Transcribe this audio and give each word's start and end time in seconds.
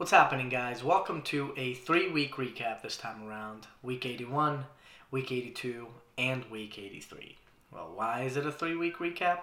What's 0.00 0.12
happening, 0.12 0.48
guys? 0.48 0.82
Welcome 0.82 1.20
to 1.24 1.52
a 1.58 1.74
three 1.74 2.08
week 2.08 2.36
recap 2.36 2.80
this 2.80 2.96
time 2.96 3.22
around 3.28 3.66
week 3.82 4.06
81, 4.06 4.64
week 5.10 5.30
82, 5.30 5.88
and 6.16 6.42
week 6.50 6.78
83. 6.78 7.36
Well, 7.70 7.92
why 7.94 8.22
is 8.22 8.38
it 8.38 8.46
a 8.46 8.50
three 8.50 8.76
week 8.76 8.96
recap? 8.96 9.40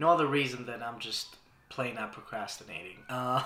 No 0.00 0.08
other 0.08 0.26
reason 0.26 0.66
than 0.66 0.82
I'm 0.82 0.98
just 0.98 1.36
plain 1.68 1.98
out 1.98 2.12
procrastinating. 2.12 2.96
Uh, 3.08 3.44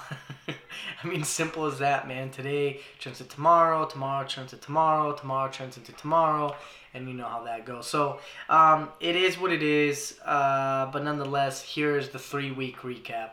I 0.49 1.07
mean, 1.07 1.25
simple 1.25 1.67
as 1.67 1.79
that, 1.81 2.09
man. 2.09 2.31
Today 2.31 2.81
turns 3.01 3.19
to 3.19 3.25
tomorrow, 3.25 3.85
tomorrow 3.85 4.27
turns 4.27 4.53
to 4.53 4.57
tomorrow, 4.57 5.13
tomorrow 5.13 5.51
turns 5.51 5.77
into 5.77 5.93
tomorrow, 5.93 6.57
and 6.95 7.07
you 7.07 7.13
know 7.13 7.29
how 7.29 7.45
that 7.45 7.67
goes. 7.67 7.87
So, 7.87 8.19
um, 8.49 8.89
it 8.99 9.15
is 9.15 9.39
what 9.39 9.53
it 9.53 9.63
is, 9.63 10.19
uh, 10.25 10.91
but 10.91 11.05
nonetheless, 11.05 11.63
here's 11.75 12.09
the 12.09 12.19
three 12.19 12.51
week 12.51 12.79
recap. 12.79 13.33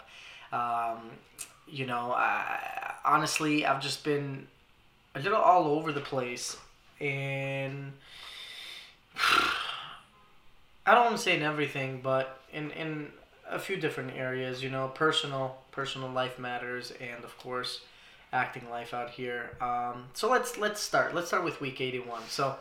Um, 0.52 1.12
you 1.68 1.86
know, 1.86 2.14
I, 2.16 2.94
honestly, 3.06 3.66
I've 3.66 3.82
just 3.82 4.04
been 4.04 4.48
a 5.16 5.20
little 5.20 5.38
all 5.38 5.68
over 5.68 5.92
the 5.92 6.02
place, 6.02 6.58
and 7.00 7.94
I 10.86 10.94
don't 10.94 11.06
want 11.06 11.18
to 11.18 11.22
say 11.22 11.36
in 11.36 11.44
everything, 11.44 12.02
but 12.02 12.40
in 12.54 12.72
in 12.72 13.12
a 13.50 13.60
few 13.60 13.78
different 13.78 14.16
areas. 14.16 14.64
You 14.64 14.70
know, 14.70 14.88
personal 14.90 15.58
personal 15.72 16.10
life 16.10 16.40
matters, 16.40 16.94
and 17.02 17.24
of 17.24 17.38
course, 17.38 17.82
acting 18.32 18.70
life 18.70 18.94
out 18.94 19.10
here. 19.12 19.58
Um, 19.62 20.06
so 20.14 20.30
let's 20.30 20.58
let's 20.58 20.82
start. 20.82 21.14
Let's 21.16 21.28
start 21.28 21.44
with 21.44 21.62
week 21.62 21.82
eighty 21.82 22.00
one. 22.00 22.24
So. 22.28 22.56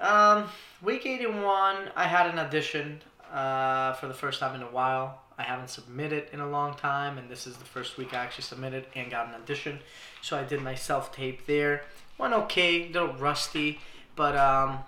Um, 0.00 0.48
week 0.80 1.04
81, 1.04 1.90
I 1.94 2.04
had 2.04 2.30
an 2.30 2.38
audition 2.38 3.02
uh, 3.32 3.92
for 3.94 4.08
the 4.08 4.14
first 4.14 4.40
time 4.40 4.54
in 4.54 4.62
a 4.62 4.70
while. 4.70 5.20
I 5.40 5.44
haven't 5.44 5.70
submitted 5.70 6.26
in 6.34 6.40
a 6.40 6.48
long 6.48 6.74
time, 6.74 7.16
and 7.16 7.30
this 7.30 7.46
is 7.46 7.56
the 7.56 7.64
first 7.64 7.96
week 7.96 8.12
I 8.12 8.18
actually 8.18 8.44
submitted 8.44 8.84
and 8.94 9.10
got 9.10 9.28
an 9.28 9.34
audition. 9.34 9.78
So 10.20 10.38
I 10.38 10.44
did 10.44 10.60
my 10.60 10.74
self 10.74 11.14
tape 11.14 11.46
there. 11.46 11.82
Went 12.18 12.34
okay, 12.34 12.90
a 12.90 12.92
little 12.92 13.14
rusty, 13.14 13.80
but 14.16 14.36
um, 14.36 14.80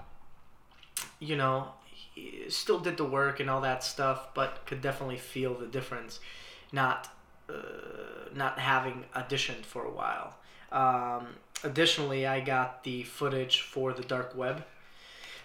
you 1.20 1.36
know, 1.36 1.68
still 2.50 2.78
did 2.78 2.98
the 2.98 3.04
work 3.04 3.40
and 3.40 3.48
all 3.48 3.62
that 3.62 3.82
stuff, 3.82 4.34
but 4.34 4.66
could 4.66 4.82
definitely 4.82 5.16
feel 5.16 5.54
the 5.54 5.66
difference. 5.66 6.20
Not 6.70 7.08
uh, 7.48 7.54
not 8.34 8.58
having 8.58 9.06
auditioned 9.16 9.64
for 9.64 9.84
a 9.84 9.90
while. 9.90 10.34
Um, 10.70 11.28
additionally, 11.64 12.26
I 12.26 12.40
got 12.40 12.84
the 12.84 13.04
footage 13.04 13.62
for 13.62 13.94
the 13.94 14.02
dark 14.02 14.36
web 14.36 14.64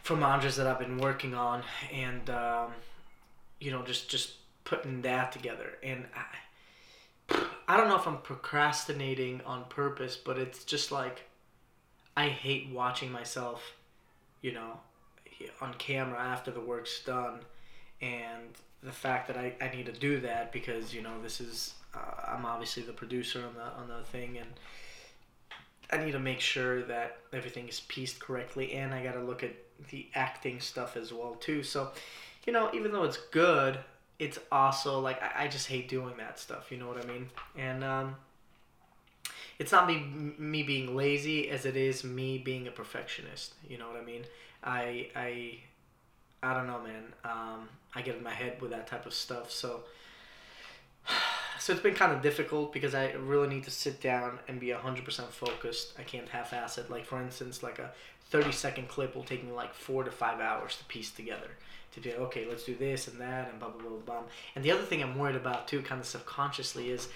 from 0.04 0.22
Andres 0.22 0.58
that 0.58 0.68
I've 0.68 0.80
been 0.80 0.98
working 0.98 1.34
on, 1.34 1.64
and 1.94 2.30
um, 2.30 2.72
you 3.62 3.72
know, 3.72 3.84
just 3.84 4.10
just 4.10 4.34
putting 4.68 5.02
that 5.02 5.32
together. 5.32 5.78
And 5.82 6.04
I, 6.14 7.46
I 7.70 7.78
don't 7.78 7.88
know 7.88 7.96
if 7.96 8.06
I'm 8.06 8.18
procrastinating 8.18 9.42
on 9.46 9.64
purpose, 9.70 10.18
but 10.18 10.38
it's 10.38 10.66
just 10.66 10.92
like 10.92 11.24
I 12.18 12.28
hate 12.28 12.70
watching 12.74 13.10
myself, 13.10 13.64
you 14.42 14.52
know, 14.52 14.80
on 15.62 15.74
camera 15.76 16.20
after 16.20 16.52
the 16.52 16.60
work's 16.60 17.02
done, 17.04 17.40
and 18.02 18.50
the 18.84 18.92
fact 18.92 19.28
that 19.28 19.38
I, 19.38 19.54
I 19.62 19.74
need 19.74 19.86
to 19.86 19.94
do 19.94 20.20
that 20.20 20.52
because 20.52 20.94
you 20.94 21.02
know 21.02 21.22
this 21.22 21.40
is 21.40 21.74
uh, 21.96 22.28
I'm 22.28 22.46
obviously 22.46 22.84
the 22.84 22.94
producer 22.94 23.44
on 23.46 23.54
the 23.56 23.82
on 23.82 23.88
the 23.88 24.06
thing 24.06 24.38
and 24.38 24.50
I 25.92 26.04
need 26.04 26.12
to 26.12 26.20
make 26.20 26.42
sure 26.42 26.84
that 26.84 27.20
everything 27.32 27.68
is 27.70 27.80
pieced 27.82 28.20
correctly 28.20 28.74
and 28.74 28.94
I 28.94 29.04
got 29.04 29.14
to 29.14 29.22
look 29.22 29.44
at 29.44 29.54
the 29.90 30.08
acting 30.16 30.60
stuff 30.60 30.98
as 30.98 31.14
well 31.14 31.36
too. 31.36 31.64
So, 31.64 31.92
you 32.46 32.52
know, 32.52 32.70
even 32.74 32.92
though 32.92 33.06
it's 33.06 33.18
good, 33.32 33.80
it's 34.20 34.40
also 34.52 35.00
like 35.00 35.22
I, 35.22 35.44
I 35.44 35.48
just 35.48 35.68
hate 35.68 35.90
doing 35.90 36.18
that 36.18 36.40
stuff. 36.40 36.72
You 36.72 36.78
know 36.78 36.88
what 36.88 37.04
I 37.04 37.08
mean? 37.08 37.30
And 37.58 37.84
um, 37.84 38.16
it's 39.60 39.72
not 39.72 39.88
me 39.88 40.34
me 40.38 40.64
being 40.64 40.96
lazy 40.96 41.50
as 41.50 41.66
it 41.66 41.76
is 41.76 42.04
me 42.04 42.38
being 42.38 42.68
a 42.68 42.72
perfectionist. 42.72 43.54
You 43.68 43.78
know 43.78 43.88
what 43.88 44.02
I 44.02 44.06
mean? 44.06 44.24
I 44.64 45.10
I 45.16 45.60
I 46.42 46.54
don't 46.54 46.68
know, 46.68 46.82
man. 46.82 47.14
Um, 47.24 47.70
I 47.96 48.02
get 48.02 48.16
in 48.16 48.24
my 48.24 48.32
head 48.34 48.62
with 48.62 48.72
that 48.72 48.88
type 48.88 49.06
of 49.06 49.14
stuff. 49.14 49.52
So 49.52 49.84
so 51.60 51.74
it's 51.74 51.82
been 51.82 51.96
kind 51.96 52.12
of 52.12 52.22
difficult 52.22 52.74
because 52.74 52.96
I 52.96 53.12
really 53.14 53.48
need 53.48 53.64
to 53.66 53.72
sit 53.72 54.02
down 54.02 54.40
and 54.48 54.60
be 54.60 54.68
100% 54.68 55.30
focused. 55.30 55.94
I 55.98 56.04
can't 56.04 56.30
half-ass 56.30 56.78
it. 56.78 56.90
Like 56.90 57.06
for 57.06 57.22
instance, 57.22 57.64
like 57.64 57.80
a 57.80 57.92
30 58.30 58.52
second 58.52 58.88
clip 58.88 59.16
will 59.16 59.24
take 59.24 59.44
me 59.44 59.52
like 59.52 59.74
four 59.74 60.04
to 60.04 60.12
five 60.12 60.40
hours 60.40 60.76
to 60.78 60.84
piece 60.86 61.12
together. 61.12 61.52
To 61.94 62.02
be 62.02 62.14
okay 62.14 62.46
let's 62.48 62.64
do 62.64 62.76
this 62.76 63.08
and 63.08 63.20
that 63.20 63.50
and 63.50 63.60
blah 63.60 63.70
blah 63.70 63.82
blah 63.82 63.98
blah 64.06 64.24
and 64.56 64.64
the 64.64 64.70
other 64.70 64.84
thing 64.84 65.02
i'm 65.02 65.18
worried 65.18 65.36
about 65.36 65.68
too 65.68 65.82
kind 65.82 66.00
of 66.00 66.06
subconsciously 66.06 66.92
is 66.92 67.08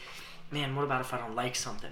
man 0.49 0.75
what 0.75 0.83
about 0.83 1.01
if 1.01 1.13
i 1.13 1.19
don't 1.19 1.35
like 1.35 1.55
something? 1.55 1.91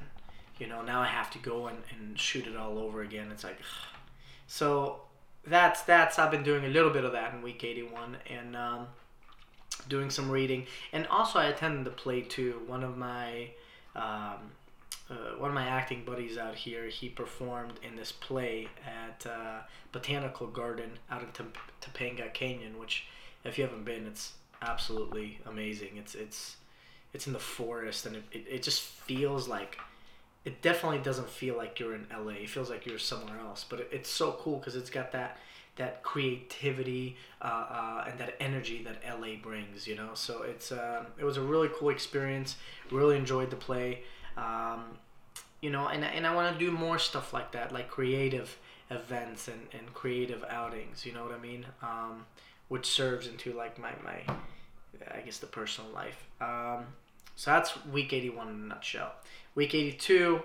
You 0.58 0.66
know 0.66 0.82
now 0.82 1.02
i 1.02 1.06
have 1.06 1.30
to 1.32 1.40
go 1.40 1.68
and, 1.68 1.78
and 1.92 2.20
shoot 2.20 2.48
it 2.48 2.58
all 2.58 2.80
over 2.80 3.02
again. 3.02 3.30
It's 3.32 3.44
like 3.44 3.58
ugh. 3.60 4.00
so 4.48 5.02
that's 5.46 5.84
that's 5.84 6.18
i've 6.18 6.32
been 6.32 6.44
doing 6.44 6.66
a 6.66 6.70
little 6.70 6.90
bit 6.90 7.04
of 7.04 7.12
that 7.12 7.34
in 7.34 7.42
week 7.44 7.64
81 7.64 8.18
and 8.28 8.56
um, 8.56 8.88
doing 9.88 10.10
some 10.10 10.30
reading. 10.30 10.66
And 10.92 11.06
also 11.08 11.38
i 11.40 11.46
attended 11.46 11.86
the 11.86 11.92
play 11.92 12.22
too. 12.22 12.62
One 12.66 12.84
of 12.84 12.98
my 12.98 13.50
um, 13.96 14.52
uh, 15.10 15.38
one 15.38 15.50
of 15.50 15.56
my 15.56 15.66
acting 15.66 16.04
buddies 16.06 16.38
out 16.38 16.56
here, 16.56 16.86
he 16.86 17.10
performed 17.10 17.74
in 17.82 17.96
this 17.96 18.12
play 18.12 18.68
at 18.86 19.26
uh, 19.26 19.62
Botanical 19.92 20.48
Garden 20.48 20.92
out 21.10 21.24
in 21.24 21.30
Topanga 21.82 22.32
Canyon, 22.34 22.78
which, 22.78 23.06
if 23.44 23.58
you 23.58 23.64
haven't 23.64 23.86
been, 23.86 24.06
it's 24.06 24.34
absolutely 24.62 25.40
amazing. 25.46 25.98
It's 25.98 26.14
it's 26.14 26.58
it's 27.14 27.26
in 27.26 27.34
the 27.34 27.40
forest, 27.40 28.06
and 28.06 28.18
it, 28.18 28.24
it, 28.32 28.46
it 28.50 28.64
just 28.64 28.82
feels 28.82 29.48
like 29.48 29.80
it 30.46 30.62
definitely 30.62 31.00
doesn't 31.00 31.30
feel 31.30 31.58
like 31.58 31.80
you're 31.80 31.96
in 31.96 32.06
LA. 32.12 32.34
It 32.34 32.50
feels 32.50 32.70
like 32.70 32.86
you're 32.86 33.00
somewhere 33.00 33.40
else. 33.40 33.66
But 33.68 33.82
it, 33.82 33.90
it's 33.92 34.10
so 34.10 34.34
cool 34.40 34.58
because 34.58 34.76
it's 34.76 34.90
got 34.90 35.12
that 35.14 35.38
that 35.78 36.04
creativity 36.04 37.16
uh, 37.42 37.46
uh, 37.46 38.06
and 38.10 38.20
that 38.20 38.36
energy 38.40 38.84
that 38.84 39.02
LA 39.20 39.36
brings. 39.42 39.88
You 39.88 39.96
know, 39.96 40.12
so 40.14 40.44
it's 40.44 40.72
uh, 40.72 41.06
it 41.18 41.24
was 41.24 41.38
a 41.38 41.42
really 41.42 41.70
cool 41.74 41.90
experience. 41.90 42.58
Really 42.92 43.18
enjoyed 43.18 43.50
the 43.50 43.56
play. 43.56 44.04
Um, 44.38 44.98
you 45.62 45.70
know, 45.70 45.88
and, 45.88 46.04
and 46.04 46.26
I 46.26 46.34
want 46.34 46.58
to 46.58 46.66
do 46.66 46.72
more 46.72 46.98
stuff 46.98 47.34
like 47.34 47.52
that, 47.52 47.72
like 47.72 47.90
creative 47.90 48.58
events 48.90 49.48
and, 49.48 49.62
and 49.74 49.94
creative 49.94 50.44
outings, 50.50 51.06
you 51.06 51.14
know 51.14 51.24
what 51.24 51.34
I 51.34 51.40
mean? 51.40 51.66
Um, 51.82 52.26
which 52.70 52.88
serves 52.88 53.28
into 53.28 53.54
like 53.54 53.78
my, 53.78 53.92
my, 54.04 54.36
I 55.12 55.20
guess 55.22 55.40
the 55.40 55.48
personal 55.48 55.92
life. 55.92 56.26
Um, 56.40 56.86
so 57.36 57.52
that's 57.52 57.86
week 57.88 58.14
81 58.14 58.48
in 58.48 58.54
a 58.54 58.58
nutshell. 58.58 59.12
Week 59.56 59.74
82, 59.76 60.42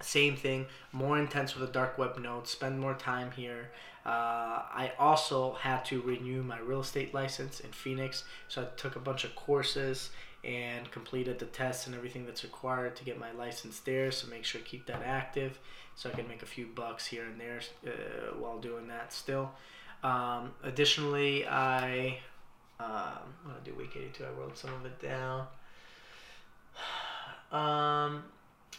same 0.00 0.36
thing, 0.36 0.66
more 0.92 1.18
intense 1.18 1.56
with 1.56 1.66
the 1.66 1.72
dark 1.72 1.96
web 1.96 2.18
notes, 2.18 2.50
spend 2.50 2.78
more 2.78 2.94
time 2.94 3.30
here. 3.30 3.70
Uh, 4.04 4.62
I 4.72 4.92
also 4.98 5.54
had 5.54 5.84
to 5.86 6.00
renew 6.02 6.42
my 6.42 6.58
real 6.60 6.80
estate 6.80 7.12
license 7.12 7.60
in 7.60 7.72
Phoenix, 7.72 8.24
so 8.46 8.62
I 8.62 8.66
took 8.76 8.94
a 8.94 9.00
bunch 9.00 9.24
of 9.24 9.34
courses 9.34 10.10
and 10.46 10.90
completed 10.92 11.38
the 11.38 11.46
tests 11.46 11.86
and 11.86 11.96
everything 11.96 12.24
that's 12.24 12.44
required 12.44 12.94
to 12.96 13.04
get 13.04 13.18
my 13.18 13.32
license 13.32 13.80
there. 13.80 14.12
So 14.12 14.28
make 14.28 14.44
sure 14.44 14.60
keep 14.60 14.86
that 14.86 15.02
active 15.04 15.58
so 15.96 16.08
I 16.10 16.12
can 16.12 16.28
make 16.28 16.42
a 16.42 16.46
few 16.46 16.66
bucks 16.66 17.06
here 17.06 17.24
and 17.24 17.40
there 17.40 17.60
uh, 17.86 18.36
while 18.38 18.58
doing 18.58 18.86
that 18.88 19.12
still. 19.12 19.50
Um, 20.04 20.52
additionally, 20.62 21.46
I 21.46 22.18
um, 22.78 23.34
I'm 23.44 23.50
gonna 23.50 23.60
do 23.64 23.74
week 23.74 23.96
82. 23.96 24.24
I 24.24 24.28
wrote 24.38 24.56
some 24.56 24.72
of 24.72 24.86
it 24.86 25.00
down. 25.00 25.46
Um, 27.52 28.24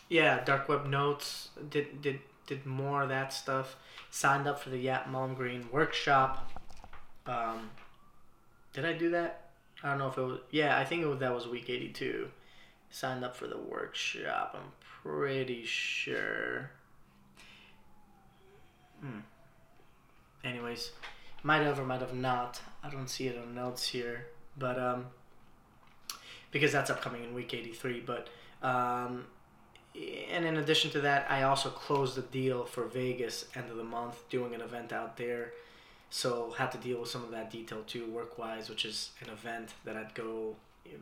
yeah, 0.10 0.44
dark 0.44 0.68
web 0.68 0.88
notes 0.88 1.50
did 1.70 2.02
did 2.02 2.20
did 2.48 2.66
more 2.66 3.04
of 3.04 3.10
that 3.10 3.32
stuff. 3.32 3.78
Signed 4.12 4.46
up 4.46 4.60
for 4.60 4.70
the 4.70 4.78
Yat 4.78 5.10
Malmgren 5.10 5.72
workshop. 5.72 6.52
Um, 7.26 7.70
did 8.74 8.84
I 8.84 8.92
do 8.92 9.10
that? 9.12 9.47
I 9.84 9.90
don't 9.90 10.00
know 10.00 10.08
if 10.08 10.18
it 10.18 10.22
was. 10.22 10.40
Yeah, 10.52 10.78
I 10.78 10.86
think 10.86 11.06
was, 11.06 11.20
that 11.20 11.34
was 11.34 11.48
week 11.48 11.70
82. 11.70 12.30
Signed 12.90 13.24
up 13.24 13.36
for 13.36 13.48
the 13.48 13.58
workshop. 13.58 14.56
I'm 14.58 14.72
pretty 15.04 15.64
sure. 15.66 16.72
Hmm. 19.02 19.20
Anyways, 20.44 20.92
might 21.44 21.62
have 21.62 21.80
or 21.80 21.86
might 21.86 22.02
have 22.02 22.14
not. 22.14 22.60
I 22.84 22.90
don't 22.90 23.10
see 23.10 23.28
it 23.28 23.38
on 23.38 23.54
notes 23.54 23.88
here, 23.88 24.28
but 24.58 24.80
um, 24.80 25.08
because 26.52 26.72
that's 26.72 26.90
upcoming 26.90 27.24
in 27.24 27.34
week 27.34 27.54
83. 27.54 28.04
But 28.06 28.30
um, 28.64 29.26
and 30.32 30.46
in 30.46 30.58
addition 30.58 30.90
to 30.92 31.02
that, 31.02 31.30
I 31.30 31.44
also 31.44 31.70
closed 31.70 32.16
the 32.16 32.22
deal 32.22 32.66
for 32.66 32.86
Vegas 32.86 33.46
end 33.56 33.70
of 33.70 33.78
the 33.78 33.84
month, 33.84 34.28
doing 34.30 34.56
an 34.56 34.62
event 34.62 34.94
out 34.94 35.18
there 35.18 35.54
so 36.10 36.52
had 36.58 36.72
to 36.72 36.78
deal 36.78 37.00
with 37.02 37.10
some 37.10 37.24
of 37.24 37.32
that 37.32 37.52
detail 37.52 37.84
too, 37.86 38.06
work 38.12 38.38
wise, 38.38 38.70
which 38.70 38.86
is 38.86 39.12
an 39.22 39.30
event 39.30 39.74
that 39.86 39.98
I'd 39.98 40.14
go 40.14 40.56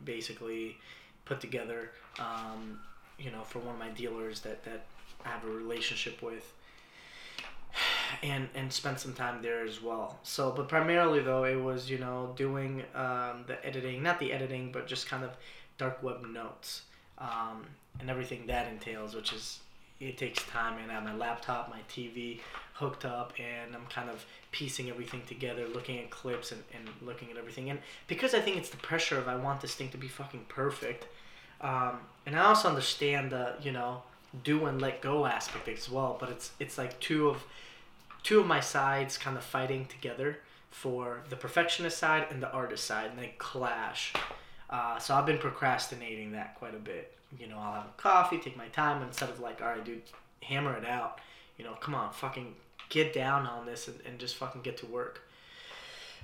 basically 0.04 0.78
put 1.24 1.40
together, 1.40 1.90
um, 2.18 2.80
you 3.18 3.30
know, 3.30 3.42
for 3.42 3.60
one 3.60 3.74
of 3.74 3.80
my 3.80 3.90
dealers 3.90 4.40
that 4.40 4.64
that 4.64 4.86
I 5.24 5.28
have 5.30 5.44
a 5.44 5.48
relationship 5.50 6.22
with, 6.22 6.52
and 8.22 8.48
and 8.54 8.72
spent 8.72 9.00
some 9.00 9.14
time 9.14 9.42
there 9.42 9.64
as 9.64 9.82
well. 9.82 10.18
So, 10.22 10.50
but 10.52 10.68
primarily 10.68 11.20
though, 11.20 11.44
it 11.44 11.56
was 11.56 11.90
you 11.90 11.98
know 11.98 12.32
doing 12.36 12.82
um, 12.94 13.44
the 13.46 13.58
editing, 13.64 14.02
not 14.02 14.18
the 14.18 14.32
editing, 14.32 14.72
but 14.72 14.86
just 14.86 15.08
kind 15.08 15.24
of 15.24 15.36
dark 15.78 16.02
web 16.02 16.24
notes. 16.26 16.82
um, 17.18 17.66
and 18.00 18.10
everything 18.10 18.46
that 18.46 18.68
entails, 18.68 19.14
which 19.14 19.32
is 19.32 19.60
it 20.00 20.18
takes 20.18 20.42
time. 20.44 20.78
And 20.82 20.90
I 20.90 20.94
have 20.94 21.04
my 21.04 21.14
laptop, 21.14 21.70
my 21.70 21.80
TV 21.88 22.40
hooked 22.74 23.04
up, 23.04 23.32
and 23.38 23.74
I'm 23.74 23.86
kind 23.86 24.10
of 24.10 24.24
piecing 24.52 24.90
everything 24.90 25.22
together, 25.26 25.66
looking 25.66 25.98
at 25.98 26.10
clips 26.10 26.52
and, 26.52 26.62
and 26.74 26.88
looking 27.06 27.30
at 27.30 27.36
everything. 27.36 27.70
And 27.70 27.78
because 28.06 28.34
I 28.34 28.40
think 28.40 28.56
it's 28.56 28.70
the 28.70 28.76
pressure 28.76 29.18
of 29.18 29.28
I 29.28 29.36
want 29.36 29.60
this 29.60 29.74
thing 29.74 29.88
to 29.90 29.98
be 29.98 30.08
fucking 30.08 30.46
perfect, 30.48 31.06
um, 31.60 32.00
and 32.26 32.36
I 32.36 32.44
also 32.44 32.68
understand 32.68 33.32
the 33.32 33.54
you 33.62 33.72
know 33.72 34.02
do 34.44 34.66
and 34.66 34.80
let 34.80 35.00
go 35.00 35.24
aspect 35.24 35.68
as 35.68 35.90
well. 35.90 36.16
But 36.20 36.30
it's 36.30 36.52
it's 36.60 36.76
like 36.76 37.00
two 37.00 37.28
of 37.28 37.42
two 38.22 38.40
of 38.40 38.46
my 38.46 38.60
sides 38.60 39.16
kind 39.16 39.36
of 39.36 39.44
fighting 39.44 39.86
together 39.86 40.38
for 40.70 41.22
the 41.30 41.36
perfectionist 41.36 41.96
side 41.96 42.26
and 42.30 42.42
the 42.42 42.50
artist 42.52 42.84
side, 42.84 43.10
and 43.10 43.18
they 43.18 43.34
clash. 43.38 44.12
Uh, 44.68 44.98
so 44.98 45.14
I've 45.14 45.24
been 45.24 45.38
procrastinating 45.38 46.32
that 46.32 46.56
quite 46.56 46.74
a 46.74 46.78
bit. 46.78 47.15
You 47.38 47.48
know, 47.48 47.58
I'll 47.58 47.74
have 47.74 47.86
a 47.86 48.00
coffee, 48.00 48.38
take 48.38 48.56
my 48.56 48.68
time 48.68 49.02
instead 49.02 49.28
of 49.28 49.40
like, 49.40 49.60
all 49.60 49.68
right, 49.68 49.84
dude, 49.84 50.02
hammer 50.42 50.76
it 50.76 50.86
out. 50.86 51.20
You 51.58 51.64
know, 51.64 51.72
come 51.72 51.94
on, 51.94 52.12
fucking 52.12 52.54
get 52.88 53.12
down 53.12 53.46
on 53.46 53.66
this 53.66 53.88
and, 53.88 53.98
and 54.06 54.18
just 54.18 54.36
fucking 54.36 54.62
get 54.62 54.76
to 54.78 54.86
work. 54.86 55.22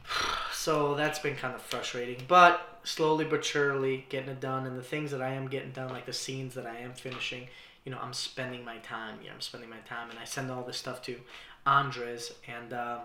So 0.54 0.94
that's 0.94 1.18
been 1.18 1.34
kind 1.34 1.56
of 1.56 1.60
frustrating, 1.60 2.24
but 2.28 2.78
slowly 2.84 3.24
but 3.24 3.44
surely 3.44 4.06
getting 4.08 4.28
it 4.28 4.40
done. 4.40 4.64
And 4.64 4.78
the 4.78 4.82
things 4.82 5.10
that 5.10 5.20
I 5.20 5.32
am 5.32 5.48
getting 5.48 5.72
done, 5.72 5.90
like 5.90 6.06
the 6.06 6.12
scenes 6.12 6.54
that 6.54 6.66
I 6.66 6.76
am 6.76 6.92
finishing, 6.92 7.48
you 7.84 7.90
know, 7.90 7.98
I'm 8.00 8.12
spending 8.12 8.64
my 8.64 8.76
time. 8.78 9.18
Yeah, 9.24 9.32
I'm 9.34 9.40
spending 9.40 9.68
my 9.68 9.80
time, 9.88 10.10
and 10.10 10.20
I 10.20 10.24
send 10.24 10.52
all 10.52 10.62
this 10.62 10.76
stuff 10.76 11.02
to 11.02 11.16
Andres, 11.66 12.32
and 12.46 12.72
um, 12.72 13.00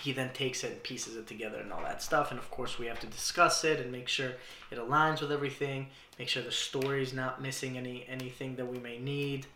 he 0.00 0.12
then 0.12 0.30
takes 0.32 0.62
it 0.62 0.72
and 0.72 0.82
pieces 0.82 1.16
it 1.16 1.26
together 1.26 1.58
and 1.58 1.72
all 1.72 1.82
that 1.82 2.02
stuff. 2.02 2.30
And 2.30 2.38
of 2.38 2.50
course, 2.50 2.78
we 2.78 2.86
have 2.86 3.00
to 3.00 3.06
discuss 3.06 3.64
it 3.64 3.80
and 3.80 3.90
make 3.90 4.08
sure 4.08 4.32
it 4.70 4.78
aligns 4.78 5.20
with 5.20 5.32
everything. 5.32 5.88
Make 6.18 6.28
sure 6.28 6.42
the 6.42 6.52
story's 6.52 7.12
not 7.12 7.40
missing 7.42 7.76
any 7.78 8.04
anything 8.08 8.56
that 8.56 8.66
we 8.66 8.78
may 8.78 8.98
need. 8.98 9.46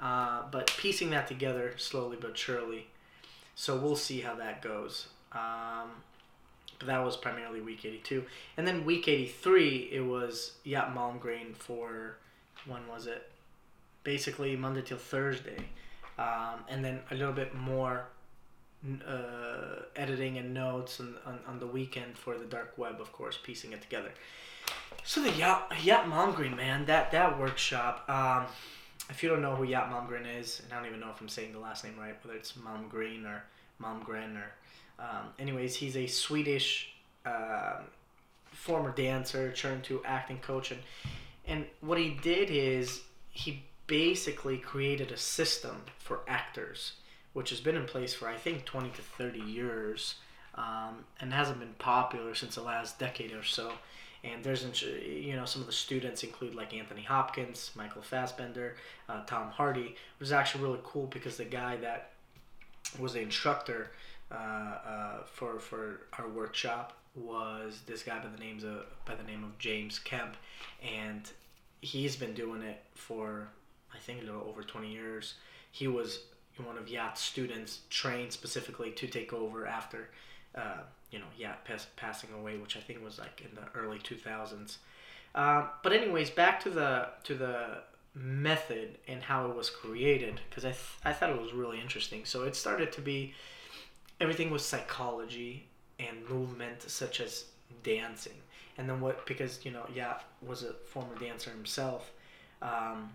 Uh, 0.00 0.42
but 0.50 0.66
piecing 0.76 1.10
that 1.10 1.26
together 1.26 1.74
slowly 1.78 2.18
but 2.20 2.36
surely. 2.36 2.86
So 3.54 3.76
we'll 3.76 3.96
see 3.96 4.20
how 4.20 4.34
that 4.34 4.60
goes. 4.60 5.06
Um, 5.32 5.90
but 6.78 6.86
that 6.86 7.02
was 7.02 7.16
primarily 7.16 7.60
week 7.60 7.84
82. 7.84 8.24
And 8.56 8.66
then 8.66 8.84
week 8.84 9.08
83, 9.08 9.88
it 9.92 10.00
was 10.00 10.52
Yat 10.64 10.94
Malmgren 10.94 11.56
for, 11.56 12.18
when 12.66 12.86
was 12.86 13.06
it? 13.06 13.30
Basically 14.04 14.56
Monday 14.56 14.82
till 14.82 14.98
Thursday. 14.98 15.64
Um, 16.18 16.64
and 16.68 16.84
then 16.84 17.00
a 17.10 17.14
little 17.14 17.32
bit 17.32 17.54
more 17.54 18.06
uh, 19.06 19.82
editing 19.94 20.38
and 20.38 20.54
notes 20.54 21.00
on, 21.00 21.14
on, 21.26 21.38
on, 21.46 21.58
the 21.58 21.66
weekend 21.66 22.16
for 22.16 22.38
the 22.38 22.44
dark 22.44 22.76
web, 22.76 23.00
of 23.00 23.12
course, 23.12 23.38
piecing 23.42 23.72
it 23.72 23.82
together. 23.82 24.10
So 25.04 25.22
the 25.22 25.30
Yat, 25.32 25.72
Yat 25.82 26.06
Malmgren, 26.06 26.56
man, 26.56 26.86
that, 26.86 27.10
that 27.12 27.38
workshop, 27.38 28.08
um, 28.08 28.46
if 29.08 29.22
you 29.22 29.28
don't 29.28 29.42
know 29.42 29.54
who 29.54 29.64
Yat 29.64 29.90
Malmgren 29.90 30.26
is, 30.40 30.60
and 30.64 30.72
I 30.72 30.76
don't 30.76 30.86
even 30.86 31.00
know 31.00 31.10
if 31.10 31.20
I'm 31.20 31.28
saying 31.28 31.52
the 31.52 31.58
last 31.58 31.84
name 31.84 31.94
right, 31.98 32.16
whether 32.24 32.36
it's 32.36 32.52
Malmgren 32.52 33.24
or 33.24 33.44
Malmgren 33.80 34.36
or 34.36 34.50
um, 34.98 35.28
anyways, 35.38 35.76
he's 35.76 35.96
a 35.96 36.06
Swedish 36.06 36.94
uh, 37.24 37.80
former 38.50 38.90
dancer 38.92 39.52
turned 39.52 39.84
to 39.84 40.02
acting 40.04 40.38
coach, 40.38 40.70
and 40.70 40.80
and 41.46 41.66
what 41.80 41.98
he 41.98 42.10
did 42.22 42.50
is 42.50 43.02
he 43.30 43.62
basically 43.86 44.58
created 44.58 45.12
a 45.12 45.16
system 45.16 45.82
for 45.98 46.20
actors, 46.26 46.94
which 47.36 47.50
has 47.50 47.60
been 47.60 47.76
in 47.76 47.84
place 47.84 48.14
for 48.14 48.28
I 48.28 48.36
think 48.36 48.64
twenty 48.64 48.88
to 48.88 49.02
thirty 49.02 49.40
years, 49.40 50.14
um, 50.54 51.04
and 51.20 51.34
hasn't 51.34 51.58
been 51.58 51.74
popular 51.78 52.34
since 52.34 52.54
the 52.54 52.62
last 52.62 52.98
decade 52.98 53.32
or 53.32 53.42
so. 53.42 53.72
And 54.24 54.42
there's, 54.42 54.64
you 54.82 55.36
know, 55.36 55.44
some 55.44 55.60
of 55.60 55.66
the 55.66 55.72
students 55.74 56.24
include 56.24 56.54
like 56.54 56.72
Anthony 56.72 57.02
Hopkins, 57.02 57.72
Michael 57.76 58.00
Fassbender, 58.00 58.76
uh, 59.10 59.22
Tom 59.26 59.50
Hardy. 59.50 59.88
It 59.88 60.18
was 60.18 60.32
actually 60.32 60.64
really 60.64 60.80
cool 60.82 61.08
because 61.08 61.36
the 61.36 61.44
guy 61.44 61.76
that 61.76 62.12
was 62.98 63.12
the 63.12 63.20
instructor 63.20 63.90
uh, 64.32 64.34
uh, 64.34 65.18
for 65.30 65.60
for 65.60 66.06
our 66.18 66.28
workshop 66.28 66.96
was 67.14 67.82
this 67.86 68.02
guy 68.02 68.18
by 68.18 68.30
the 68.34 68.42
names 68.42 68.64
of 68.64 68.86
by 69.04 69.14
the 69.14 69.24
name 69.24 69.44
of 69.44 69.58
James 69.58 69.98
Kemp, 69.98 70.38
and 70.82 71.30
he's 71.82 72.16
been 72.16 72.32
doing 72.32 72.62
it 72.62 72.82
for 72.94 73.48
I 73.94 73.98
think 73.98 74.22
a 74.22 74.24
little 74.24 74.46
over 74.48 74.62
twenty 74.62 74.90
years. 74.90 75.34
He 75.70 75.86
was 75.86 76.20
one 76.64 76.78
of 76.78 76.88
Yat's 76.88 77.22
students 77.22 77.80
trained 77.90 78.32
specifically 78.32 78.90
to 78.92 79.06
take 79.06 79.32
over 79.32 79.66
after 79.66 80.08
uh, 80.54 80.78
you 81.10 81.18
know 81.18 81.26
Yat 81.38 81.64
pass, 81.64 81.86
passing 81.96 82.30
away, 82.32 82.56
which 82.56 82.76
I 82.76 82.80
think 82.80 83.04
was 83.04 83.18
like 83.18 83.42
in 83.42 83.54
the 83.54 83.78
early 83.78 83.98
two 83.98 84.16
thousands. 84.16 84.78
Uh, 85.34 85.66
but 85.82 85.92
anyways, 85.92 86.30
back 86.30 86.60
to 86.64 86.70
the 86.70 87.08
to 87.24 87.34
the 87.34 87.78
method 88.14 88.96
and 89.06 89.22
how 89.22 89.50
it 89.50 89.54
was 89.54 89.68
created 89.68 90.40
because 90.48 90.64
I, 90.64 90.70
th- 90.70 90.98
I 91.04 91.12
thought 91.12 91.30
it 91.30 91.40
was 91.40 91.52
really 91.52 91.80
interesting. 91.80 92.24
So 92.24 92.44
it 92.44 92.56
started 92.56 92.90
to 92.92 93.02
be 93.02 93.34
everything 94.20 94.50
was 94.50 94.64
psychology 94.64 95.66
and 95.98 96.28
movement 96.28 96.82
such 96.82 97.20
as 97.20 97.44
dancing 97.82 98.34
and 98.78 98.88
then 98.88 99.00
what 99.00 99.26
because 99.26 99.64
you 99.64 99.70
know 99.70 99.86
yeah 99.94 100.14
was 100.42 100.62
a 100.62 100.72
former 100.72 101.14
dancer 101.18 101.50
himself 101.50 102.10
um, 102.62 103.10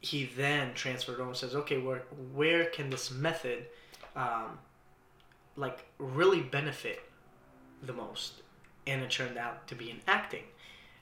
he 0.00 0.30
then 0.36 0.74
transferred 0.74 1.20
over 1.20 1.30
and 1.30 1.36
says 1.36 1.54
okay 1.54 1.78
where 1.78 2.02
where 2.34 2.66
can 2.66 2.90
this 2.90 3.10
method 3.10 3.66
um, 4.16 4.58
like 5.56 5.86
really 5.98 6.40
benefit 6.40 7.00
the 7.82 7.92
most 7.92 8.42
and 8.86 9.02
it 9.02 9.10
turned 9.10 9.38
out 9.38 9.66
to 9.66 9.74
be 9.74 9.90
in 9.90 9.98
acting 10.06 10.44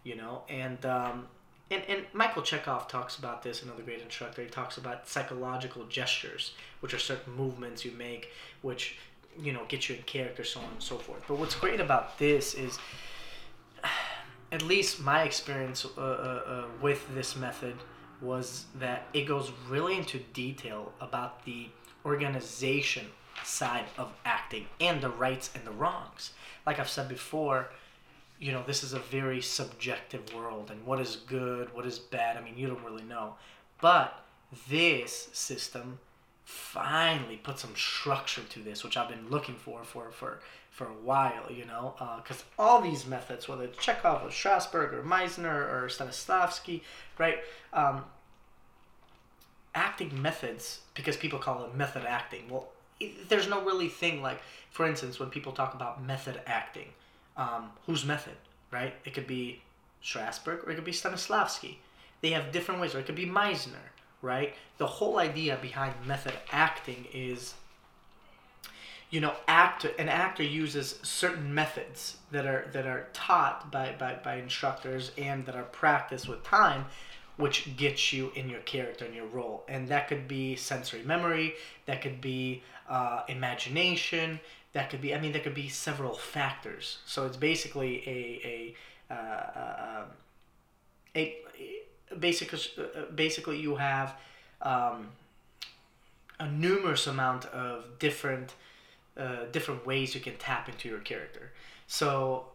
you 0.04 0.16
know 0.16 0.42
and 0.48 0.84
um, 0.86 1.26
and, 1.72 1.82
and 1.88 2.04
Michael 2.12 2.42
Chekhov 2.42 2.86
talks 2.86 3.16
about 3.16 3.42
this, 3.42 3.62
another 3.62 3.82
great 3.82 4.02
instructor. 4.02 4.42
He 4.42 4.48
talks 4.48 4.76
about 4.76 5.08
psychological 5.08 5.84
gestures, 5.84 6.52
which 6.80 6.92
are 6.92 6.98
certain 6.98 7.32
movements 7.34 7.82
you 7.82 7.92
make, 7.92 8.30
which, 8.60 8.98
you 9.40 9.54
know, 9.54 9.62
get 9.68 9.88
you 9.88 9.96
in 9.96 10.02
character, 10.02 10.44
so 10.44 10.60
on 10.60 10.66
and 10.66 10.82
so 10.82 10.98
forth. 10.98 11.22
But 11.26 11.38
what's 11.38 11.54
great 11.54 11.80
about 11.80 12.18
this 12.18 12.52
is, 12.52 12.78
at 14.52 14.60
least 14.60 15.00
my 15.00 15.22
experience 15.22 15.86
uh, 15.96 16.00
uh, 16.00 16.04
uh, 16.04 16.64
with 16.82 17.14
this 17.14 17.36
method 17.36 17.76
was 18.20 18.66
that 18.78 19.06
it 19.12 19.24
goes 19.24 19.50
really 19.68 19.96
into 19.96 20.18
detail 20.32 20.92
about 21.00 21.44
the 21.44 21.68
organization 22.04 23.06
side 23.44 23.86
of 23.98 24.12
acting 24.24 24.66
and 24.80 25.00
the 25.00 25.08
rights 25.08 25.50
and 25.54 25.64
the 25.64 25.70
wrongs. 25.70 26.32
Like 26.66 26.78
I've 26.78 26.88
said 26.88 27.08
before, 27.08 27.70
you 28.38 28.52
know, 28.52 28.62
this 28.66 28.82
is 28.82 28.92
a 28.92 28.98
very 28.98 29.40
subjective 29.40 30.34
world, 30.34 30.70
and 30.70 30.84
what 30.84 31.00
is 31.00 31.16
good, 31.16 31.72
what 31.74 31.86
is 31.86 31.98
bad, 31.98 32.36
I 32.36 32.40
mean, 32.40 32.56
you 32.56 32.66
don't 32.66 32.84
really 32.84 33.04
know. 33.04 33.36
But 33.80 34.24
this 34.68 35.28
system 35.32 35.98
finally 36.52 37.36
put 37.36 37.58
some 37.58 37.74
structure 37.74 38.42
to 38.42 38.58
this, 38.60 38.84
which 38.84 38.96
I've 38.96 39.08
been 39.08 39.30
looking 39.30 39.54
for 39.54 39.84
for 39.84 40.10
for 40.10 40.40
for 40.70 40.86
a 40.86 41.00
while, 41.04 41.50
you 41.50 41.66
know, 41.66 41.94
because 42.22 42.44
uh, 42.58 42.62
all 42.62 42.80
these 42.80 43.06
methods, 43.06 43.46
whether 43.46 43.64
it's 43.64 43.78
Chekhov 43.78 44.22
or 44.22 44.28
Strasberg 44.28 44.94
or 44.94 45.02
Meisner 45.02 45.70
or 45.70 45.88
Stanislavski, 45.88 46.80
right? 47.18 47.38
Um, 47.74 48.04
acting 49.74 50.20
methods, 50.20 50.80
because 50.94 51.16
people 51.16 51.38
call 51.38 51.64
it 51.64 51.74
method 51.74 52.04
acting. 52.06 52.48
Well, 52.48 52.68
it, 53.00 53.28
there's 53.28 53.48
no 53.48 53.62
really 53.62 53.88
thing 53.88 54.22
like, 54.22 54.40
for 54.70 54.86
instance, 54.86 55.20
when 55.20 55.28
people 55.28 55.52
talk 55.52 55.74
about 55.74 56.02
method 56.02 56.40
acting, 56.46 56.88
um, 57.36 57.70
whose 57.86 58.06
method, 58.06 58.36
right? 58.70 58.94
It 59.04 59.12
could 59.12 59.26
be 59.26 59.60
Strasberg 60.02 60.66
or 60.66 60.70
it 60.70 60.76
could 60.76 60.84
be 60.84 60.92
Stanislavski. 60.92 61.76
They 62.22 62.30
have 62.30 62.50
different 62.50 62.80
ways, 62.80 62.94
or 62.94 63.00
it 63.00 63.06
could 63.06 63.14
be 63.14 63.26
Meisner, 63.26 63.91
right? 64.22 64.54
The 64.78 64.86
whole 64.86 65.18
idea 65.18 65.58
behind 65.60 65.94
method 66.06 66.34
acting 66.50 67.06
is, 67.12 67.54
you 69.10 69.20
know, 69.20 69.34
actor 69.46 69.90
an 69.98 70.08
actor 70.08 70.42
uses 70.42 70.98
certain 71.02 71.54
methods 71.54 72.16
that 72.30 72.46
are 72.46 72.68
that 72.72 72.86
are 72.86 73.08
taught 73.12 73.70
by, 73.70 73.94
by, 73.98 74.14
by 74.14 74.36
instructors 74.36 75.12
and 75.18 75.44
that 75.46 75.54
are 75.54 75.64
practiced 75.64 76.28
with 76.28 76.42
time 76.42 76.86
which 77.36 77.76
gets 77.76 78.12
you 78.12 78.30
in 78.34 78.48
your 78.48 78.60
character 78.60 79.06
and 79.06 79.14
your 79.14 79.26
role. 79.26 79.64
And 79.66 79.88
that 79.88 80.06
could 80.06 80.28
be 80.28 80.54
sensory 80.54 81.02
memory, 81.02 81.54
that 81.86 82.02
could 82.02 82.20
be 82.20 82.62
uh, 82.90 83.22
imagination, 83.26 84.38
that 84.72 84.90
could 84.90 85.00
be 85.00 85.14
i 85.14 85.20
mean 85.20 85.32
there 85.32 85.42
could 85.42 85.54
be 85.54 85.68
several 85.68 86.14
factors 86.14 86.98
so 87.06 87.26
it's 87.26 87.36
basically 87.36 88.02
a 88.06 88.74
a 89.10 89.14
uh, 89.14 89.16
uh, 89.16 90.00
um, 90.00 90.06
a, 91.14 91.36
a 91.58 91.82
basically 92.18 92.60
uh, 92.78 93.02
basically 93.14 93.58
you 93.58 93.76
have 93.76 94.14
um, 94.62 95.08
a 96.38 96.50
numerous 96.50 97.06
amount 97.06 97.46
of 97.46 97.98
different 97.98 98.54
uh, 99.16 99.44
different 99.50 99.86
ways 99.86 100.14
you 100.14 100.20
can 100.20 100.36
tap 100.36 100.68
into 100.68 100.88
your 100.88 101.00
character 101.00 101.52
so 101.86 102.46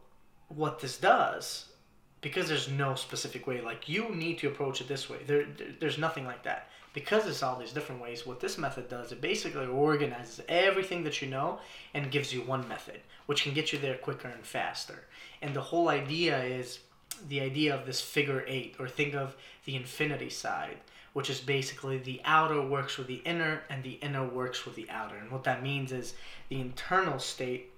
what 0.50 0.80
this 0.80 0.98
does 0.98 1.66
because 2.22 2.48
there's 2.48 2.70
no 2.70 2.96
specific 2.96 3.46
way 3.46 3.62
like 3.62 3.88
you 3.88 4.10
need 4.16 4.38
to 4.38 4.48
approach 4.48 4.82
it 4.82 4.88
this 4.88 5.10
way 5.10 5.18
there, 5.28 5.46
there 5.58 5.68
there's 5.80 5.98
nothing 5.98 6.26
like 6.26 6.44
that 6.44 6.70
because 6.98 7.28
it's 7.28 7.44
all 7.44 7.60
these 7.60 7.74
different 7.74 8.02
ways, 8.02 8.26
what 8.26 8.40
this 8.40 8.58
method 8.58 8.90
does, 8.90 9.12
it 9.12 9.22
basically 9.22 9.68
organizes 9.68 10.44
everything 10.50 11.04
that 11.04 11.22
you 11.22 11.28
know 11.28 11.60
and 11.94 12.10
gives 12.10 12.34
you 12.34 12.42
one 12.42 12.68
method, 12.68 13.00
which 13.28 13.44
can 13.44 13.54
get 13.54 13.72
you 13.72 13.78
there 13.78 13.98
quicker 13.98 14.28
and 14.28 14.44
faster. 14.44 15.04
And 15.44 15.54
the 15.54 15.62
whole 15.62 15.90
idea 15.90 16.44
is 16.44 16.80
the 17.28 17.42
idea 17.42 17.76
of 17.76 17.86
this 17.86 18.02
figure 18.02 18.44
eight, 18.48 18.76
or 18.80 18.88
think 18.88 19.14
of 19.14 19.36
the 19.66 19.76
infinity 19.76 20.30
side, 20.30 20.78
which 21.14 21.30
is 21.30 21.40
basically 21.40 21.98
the 21.98 22.22
outer 22.26 22.62
works 22.62 22.98
with 22.98 23.08
the 23.08 23.22
inner, 23.26 23.62
and 23.70 23.84
the 23.84 24.00
inner 24.02 24.26
works 24.26 24.66
with 24.66 24.76
the 24.76 24.90
outer. 24.90 25.16
And 25.16 25.32
what 25.32 25.44
that 25.46 25.64
means 25.64 25.92
is 25.92 26.14
the 26.50 26.62
internal 26.62 27.20
state 27.20 27.72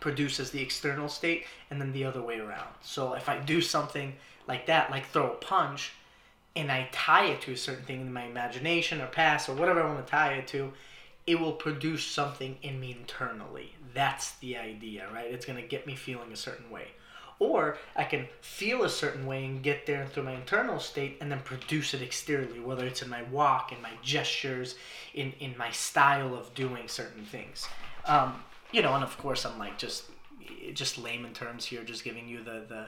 produces 0.00 0.50
the 0.50 0.62
external 0.62 1.08
state, 1.08 1.46
and 1.70 1.80
then 1.80 1.92
the 1.92 2.04
other 2.04 2.22
way 2.22 2.38
around. 2.38 2.68
So 2.82 3.14
if 3.14 3.28
I 3.28 3.38
do 3.38 3.60
something 3.60 4.14
like 4.46 4.66
that, 4.66 4.90
like 4.90 5.06
throw 5.06 5.32
a 5.32 5.36
punch, 5.36 5.92
and 6.56 6.72
I 6.72 6.88
tie 6.92 7.26
it 7.26 7.40
to 7.42 7.52
a 7.52 7.56
certain 7.56 7.84
thing 7.84 8.00
in 8.00 8.12
my 8.12 8.24
imagination 8.24 9.00
or 9.00 9.06
past 9.06 9.48
or 9.48 9.54
whatever 9.54 9.82
I 9.82 9.86
want 9.86 10.04
to 10.04 10.10
tie 10.10 10.34
it 10.34 10.48
to, 10.48 10.72
it 11.26 11.38
will 11.38 11.52
produce 11.52 12.04
something 12.04 12.56
in 12.62 12.80
me 12.80 12.96
internally. 12.98 13.74
That's 13.94 14.32
the 14.36 14.56
idea, 14.56 15.06
right? 15.12 15.30
It's 15.30 15.46
going 15.46 15.60
to 15.60 15.66
get 15.66 15.86
me 15.86 15.94
feeling 15.94 16.32
a 16.32 16.36
certain 16.36 16.70
way. 16.70 16.88
Or 17.40 17.78
I 17.94 18.04
can 18.04 18.26
feel 18.40 18.82
a 18.82 18.88
certain 18.88 19.24
way 19.26 19.44
and 19.44 19.62
get 19.62 19.86
there 19.86 20.06
through 20.06 20.24
my 20.24 20.32
internal 20.32 20.80
state 20.80 21.18
and 21.20 21.30
then 21.30 21.40
produce 21.40 21.94
it 21.94 22.02
exteriorly, 22.02 22.58
whether 22.58 22.84
it's 22.84 23.02
in 23.02 23.08
my 23.08 23.22
walk, 23.24 23.72
in 23.72 23.80
my 23.80 23.92
gestures, 24.02 24.74
in, 25.14 25.32
in 25.38 25.56
my 25.56 25.70
style 25.70 26.34
of 26.34 26.52
doing 26.54 26.88
certain 26.88 27.24
things. 27.24 27.68
Um, 28.06 28.42
you 28.72 28.82
know, 28.82 28.94
and 28.94 29.04
of 29.04 29.16
course, 29.18 29.46
I'm 29.46 29.58
like 29.58 29.78
just 29.78 30.04
just 30.74 30.98
layman 30.98 31.32
terms 31.32 31.64
here, 31.64 31.82
just 31.82 32.04
giving 32.04 32.28
you 32.28 32.38
the, 32.38 32.64
the 32.68 32.86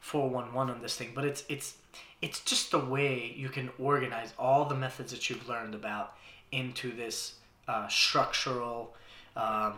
411 0.00 0.74
on 0.74 0.82
this 0.82 0.96
thing, 0.96 1.12
but 1.14 1.24
it's 1.24 1.44
it's 1.48 1.76
it's 2.20 2.40
just 2.40 2.72
a 2.74 2.78
way 2.78 3.32
you 3.36 3.48
can 3.48 3.70
organize 3.78 4.32
all 4.38 4.64
the 4.64 4.74
methods 4.74 5.12
that 5.12 5.28
you've 5.30 5.48
learned 5.48 5.74
about 5.74 6.14
into 6.50 6.94
this 6.94 7.34
uh, 7.68 7.88
structural 7.88 8.94
um, 9.36 9.74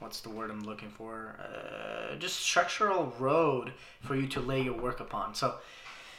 what's 0.00 0.20
the 0.20 0.30
word 0.30 0.50
I'm 0.50 0.64
looking 0.64 0.90
for? 0.90 1.36
Uh, 1.38 2.16
just 2.16 2.40
structural 2.40 3.14
road 3.18 3.72
for 4.00 4.16
you 4.16 4.26
to 4.28 4.40
lay 4.40 4.62
your 4.62 4.74
work 4.74 5.00
upon. 5.00 5.34
So, 5.34 5.56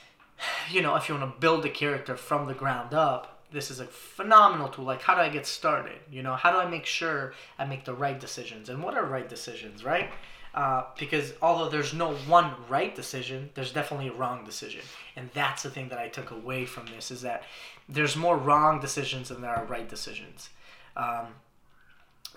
you 0.72 0.82
know, 0.82 0.96
if 0.96 1.10
you 1.10 1.16
want 1.16 1.34
to 1.34 1.40
build 1.40 1.66
a 1.66 1.70
character 1.70 2.16
from 2.16 2.48
the 2.48 2.54
ground 2.54 2.94
up, 2.94 3.40
this 3.52 3.70
is 3.70 3.82
a 3.82 3.86
phenomenal 3.86 4.70
tool. 4.70 4.86
Like, 4.86 5.02
how 5.02 5.14
do 5.14 5.22
I 5.22 5.30
get 5.30 5.46
started? 5.46 6.00
You 6.10 6.24
know, 6.24 6.36
how 6.36 6.52
do 6.52 6.58
I 6.58 6.70
make 6.70 6.86
sure 6.86 7.34
I 7.60 7.66
make 7.66 7.84
the 7.84 7.94
right 7.94 8.18
decisions? 8.18 8.70
And 8.70 8.82
what 8.82 8.96
are 8.96 9.06
right 9.06 9.28
decisions, 9.28 9.84
right? 9.84 10.10
Uh, 10.54 10.84
because 10.98 11.34
although 11.42 11.70
there's 11.70 11.94
no 11.94 12.14
one 12.28 12.54
right 12.68 12.94
decision, 12.94 13.50
there's 13.54 13.72
definitely 13.72 14.10
a 14.10 14.14
wrong 14.14 14.44
decision, 14.44 14.82
and 15.16 15.30
that's 15.34 15.64
the 15.64 15.70
thing 15.70 15.88
that 15.88 15.98
I 15.98 16.10
took 16.10 16.32
away 16.32 16.66
from 16.66 16.88
this 16.88 17.10
is 17.10 17.22
that 17.22 17.44
there's 17.88 18.18
more 18.18 18.36
wrong 18.36 18.82
decisions 18.82 19.30
than 19.30 19.42
there 19.42 19.56
are 19.56 19.64
right 19.66 19.88
decisions. 19.88 20.50
Um, 20.98 21.28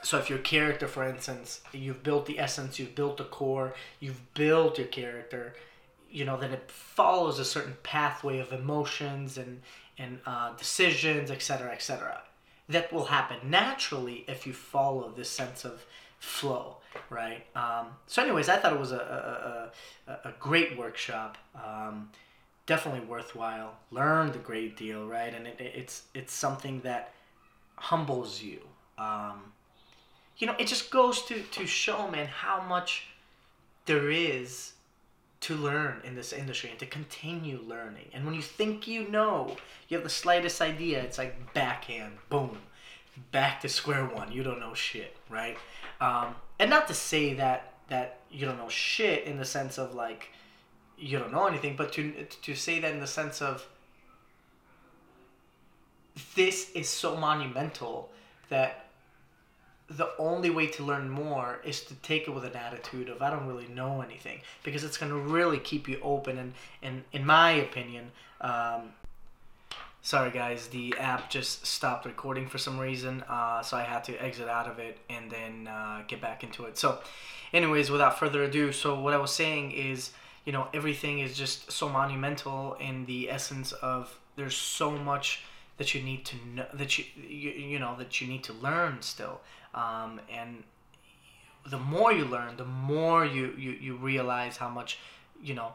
so 0.05 0.19
if 0.19 0.29
your 0.31 0.39
character, 0.39 0.87
for 0.87 1.05
instance, 1.05 1.61
you've 1.73 2.03
built 2.03 2.27
the 2.27 2.39
essence, 2.39 2.79
you've 2.79 2.95
built 2.95 3.17
the 3.17 3.25
core, 3.25 3.75
you've 4.01 4.35
built 4.35 4.79
your 4.79 4.87
character, 4.87 5.55
you 6.11 6.25
know, 6.25 6.37
then 6.39 6.53
it 6.53 6.71
follows 6.71 7.39
a 7.39 7.45
certain 7.45 7.77
pathway 7.83 8.39
of 8.39 8.53
emotions 8.53 9.39
and 9.39 9.63
and 9.97 10.19
uh, 10.27 10.53
decisions, 10.57 11.31
etc., 11.31 11.71
etc. 11.73 12.21
That 12.69 12.93
will 12.93 13.05
happen 13.07 13.39
naturally 13.49 14.25
if 14.27 14.47
you 14.47 14.53
follow 14.53 15.13
this 15.17 15.31
sense 15.31 15.65
of 15.65 15.85
flow 16.19 16.79
right? 17.11 17.45
Um, 17.57 17.89
so, 18.07 18.23
anyways, 18.23 18.49
I 18.49 18.57
thought 18.57 18.73
it 18.73 18.79
was 18.79 18.93
a, 18.93 19.71
a, 20.09 20.11
a, 20.13 20.29
a 20.29 20.35
great 20.39 20.77
workshop. 20.77 21.39
Um, 21.55 22.11
definitely 22.67 23.07
worthwhile. 23.07 23.75
Learned 23.91 24.35
a 24.35 24.39
great 24.39 24.77
deal, 24.77 25.07
right? 25.07 25.35
And 25.35 25.47
it, 25.47 25.57
it's 25.59 26.03
it's 26.15 26.33
something 26.33 26.81
that 26.81 27.13
humbles 27.77 28.43
you. 28.43 28.61
Um, 28.99 29.53
you 30.39 30.47
know, 30.47 30.55
it 30.59 30.67
just 30.67 30.91
goes 30.91 31.23
to 31.27 31.43
to 31.43 31.67
show, 31.67 32.09
man, 32.11 32.27
how 32.27 32.63
much 32.63 33.09
there 33.87 34.11
is 34.11 34.73
to 35.41 35.55
learn 35.55 36.01
in 36.05 36.15
this 36.15 36.33
industry 36.33 36.71
and 36.71 36.79
to 36.79 36.87
continue 36.87 37.61
learning. 37.67 38.09
And 38.15 38.25
when 38.25 38.35
you 38.35 38.41
think 38.41 38.89
you 38.89 39.07
know, 39.09 39.57
you 39.89 39.97
have 39.97 40.05
the 40.05 40.11
slightest 40.11 40.63
idea, 40.63 41.03
it's 41.03 41.19
like 41.19 41.53
backhand, 41.53 42.15
boom, 42.31 42.59
back 43.31 43.61
to 43.61 43.69
square 43.69 44.07
one. 44.07 44.33
You 44.33 44.43
don't 44.43 44.59
know 44.59 44.73
shit, 44.73 45.15
right? 45.29 45.59
Um, 46.01 46.35
and 46.59 46.71
not 46.71 46.89
to 46.89 46.95
say 46.95 47.35
that 47.35 47.73
that 47.89 48.21
you 48.31 48.47
don't 48.47 48.57
know 48.57 48.71
shit 48.71 49.25
in 49.25 49.37
the 49.37 49.45
sense 49.45 49.79
of 49.79 49.95
like 49.95 50.31
you 50.97 51.19
don't 51.19 51.33
know 51.33 51.47
anything, 51.47 51.77
but 51.77 51.93
to 51.93 52.25
to 52.43 52.55
say 52.55 52.81
that 52.81 52.93
in 52.93 53.01
the 53.01 53.07
sense 53.07 53.43
of 53.43 53.67
this 56.35 56.71
is 56.71 56.89
so 56.89 57.17
monumental 57.17 58.11
that 58.49 58.84
the 59.89 60.11
only 60.19 60.51
way 60.51 60.67
to 60.67 60.83
learn 60.83 61.11
more 61.11 61.61
is 61.65 61.83
to 61.83 61.95
take 61.97 62.27
it 62.27 62.31
with 62.31 62.45
an 62.45 62.57
attitude 62.57 63.09
of 63.09 63.21
I 63.21 63.31
don't 63.31 63.47
really 63.47 63.69
know 63.69 64.01
anything 64.01 64.41
because 64.63 64.83
it's 64.83 64.97
going 64.97 65.13
to 65.13 65.19
really 65.19 65.59
keep 65.59 65.89
you 65.89 65.99
open 66.03 66.39
and, 66.39 66.55
and 66.83 67.05
in 67.13 67.27
my 67.27 67.51
opinion 67.53 68.13
um, 68.41 68.93
Sorry, 70.05 70.31
guys, 70.31 70.67
the 70.67 70.95
app 70.99 71.31
just 71.31 71.65
stopped 71.65 72.05
recording 72.05 72.47
for 72.47 72.59
some 72.59 72.79
reason, 72.79 73.25
uh, 73.27 73.63
so 73.63 73.79
I 73.79 73.85
had 73.85 74.05
to 74.05 74.23
exit 74.23 74.49
out 74.49 74.69
of 74.69 74.79
it 74.79 74.99
and 75.09 75.31
then 75.31 75.67
uh, 75.67 76.03
get 76.07 76.21
back 76.21 76.45
into 76.45 76.67
it. 76.67 76.77
So, 76.77 76.99
anyways, 77.55 77.91
without 77.91 78.19
further 78.19 78.43
ado, 78.43 78.71
so 78.71 79.01
what 79.01 79.15
I 79.15 79.17
was 79.17 79.33
saying 79.33 79.73
is, 79.73 80.11
you 80.45 80.53
know, 80.53 80.69
everything 80.75 81.21
is 81.21 81.35
just 81.39 81.73
so 81.73 81.89
monumental 81.89 82.77
in 82.79 83.07
the 83.07 83.31
essence 83.31 83.73
of 83.73 84.19
there's 84.37 84.55
so 84.55 84.91
much 84.91 85.45
that 85.79 85.95
you 85.95 86.03
need 86.03 86.27
to 86.27 86.37
know 86.55 86.67
that 86.75 86.99
you 86.99 87.07
you, 87.17 87.51
you 87.53 87.79
know 87.79 87.97
that 87.97 88.21
you 88.21 88.27
need 88.27 88.45
to 88.45 88.53
learn 88.53 89.01
still, 89.01 89.41
um, 89.75 90.21
and 90.33 90.63
the 91.69 91.79
more 91.79 92.13
you 92.13 92.25
learn, 92.25 92.57
the 92.57 92.65
more 92.65 93.25
you, 93.25 93.55
you 93.59 93.73
you 93.73 93.97
realize 93.97 94.57
how 94.57 94.69
much 94.69 94.99
you 95.43 95.55
know 95.55 95.73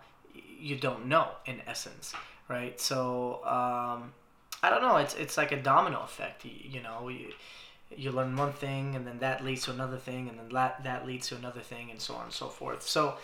you 0.60 0.75
don't 0.75 1.06
know 1.06 1.29
in 1.46 1.62
essence 1.68 2.13
right? 2.50 2.79
So 2.82 3.46
um, 3.46 4.12
I 4.62 4.70
don't 4.70 4.82
know. 4.82 4.98
It's 4.98 5.13
it's 5.13 5.38
like 5.38 5.53
a 5.53 5.62
domino 5.62 6.01
effect. 6.01 6.44
You, 6.44 6.51
you 6.62 6.82
know, 6.82 7.08
you, 7.08 7.32
you 7.96 8.12
learn 8.12 8.36
one 8.36 8.51
thing, 8.51 8.96
and 8.96 9.08
then 9.08 9.20
that 9.20 9.46
leads 9.46 9.63
to 9.65 9.72
another 9.72 9.98
thing, 9.98 10.27
and 10.27 10.38
then 10.38 10.50
that 10.50 10.84
that 10.84 11.08
leads 11.08 11.29
to 11.29 11.36
another 11.36 11.62
thing, 11.62 11.89
and 11.91 12.01
so 12.01 12.15
on 12.15 12.25
and 12.25 12.34
so 12.34 12.48
forth. 12.48 12.82
So 12.82 13.15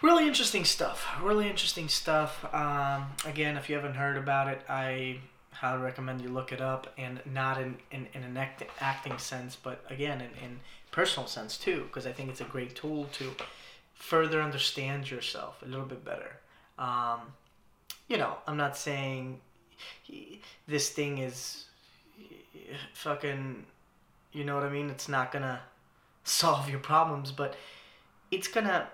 really 0.00 0.26
interesting 0.26 0.64
stuff. 0.64 1.06
Really 1.20 1.48
interesting 1.50 1.88
stuff. 1.88 2.46
Um, 2.54 3.08
again, 3.26 3.58
if 3.58 3.68
you 3.68 3.76
haven't 3.76 3.96
heard 3.96 4.16
about 4.16 4.48
it, 4.48 4.62
I 4.68 5.18
highly 5.60 5.82
recommend 5.82 6.20
you 6.20 6.28
look 6.28 6.52
it 6.52 6.60
up, 6.60 6.92
and 6.96 7.20
not 7.24 7.60
in 7.60 7.76
in, 7.90 8.06
in 8.14 8.22
an 8.22 8.36
act, 8.36 8.62
acting 8.80 9.18
sense, 9.18 9.56
but 9.56 9.84
again 9.90 10.20
in, 10.20 10.30
in 10.44 10.60
personal 10.90 11.26
sense 11.28 11.56
too, 11.56 11.84
because 11.84 12.06
I 12.06 12.12
think 12.12 12.30
it's 12.30 12.40
a 12.40 12.44
great 12.44 12.74
tool 12.74 13.04
to 13.12 13.32
further 13.94 14.40
understand 14.40 15.10
yourself 15.10 15.62
a 15.62 15.66
little 15.66 15.86
bit 15.86 16.04
better. 16.04 16.36
Um, 16.78 17.20
you 18.08 18.16
know, 18.16 18.38
I'm 18.46 18.56
not 18.56 18.76
saying 18.76 19.40
this 20.66 20.90
thing 20.90 21.18
is 21.18 21.64
fucking, 22.94 23.66
you 24.32 24.44
know 24.44 24.54
what 24.54 24.64
I 24.64 24.70
mean? 24.70 24.88
It's 24.90 25.08
not 25.08 25.32
gonna 25.32 25.60
solve 26.24 26.70
your 26.70 26.80
problems, 26.80 27.32
but 27.32 27.54
it's 28.30 28.48
gonna, 28.48 28.88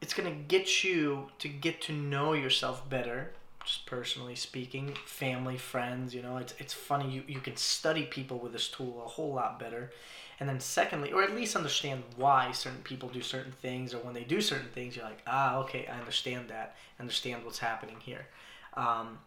it's 0.00 0.14
gonna 0.14 0.34
get 0.54 0.84
you 0.84 1.30
to 1.38 1.48
get 1.48 1.80
to 1.82 1.92
know 1.92 2.32
yourself 2.32 2.88
better. 2.88 3.32
Just 3.64 3.86
personally 3.86 4.34
speaking, 4.34 4.94
family, 5.06 5.56
friends, 5.56 6.14
you 6.14 6.22
know, 6.22 6.36
it's, 6.36 6.54
it's 6.58 6.74
funny. 6.74 7.08
You, 7.10 7.22
you 7.28 7.40
can 7.40 7.56
study 7.56 8.04
people 8.04 8.38
with 8.38 8.52
this 8.52 8.68
tool 8.68 9.02
a 9.04 9.08
whole 9.08 9.34
lot 9.34 9.58
better. 9.58 9.92
And 10.40 10.48
then, 10.48 10.58
secondly, 10.58 11.12
or 11.12 11.22
at 11.22 11.34
least 11.34 11.54
understand 11.54 12.02
why 12.16 12.50
certain 12.50 12.82
people 12.82 13.08
do 13.08 13.22
certain 13.22 13.52
things, 13.52 13.94
or 13.94 13.98
when 13.98 14.14
they 14.14 14.24
do 14.24 14.40
certain 14.40 14.68
things, 14.74 14.96
you're 14.96 15.04
like, 15.04 15.22
ah, 15.26 15.58
okay, 15.58 15.86
I 15.86 15.98
understand 15.98 16.48
that, 16.48 16.74
understand 16.98 17.44
what's 17.44 17.60
happening 17.60 17.96
here. 18.00 18.26
Um, 18.74 19.18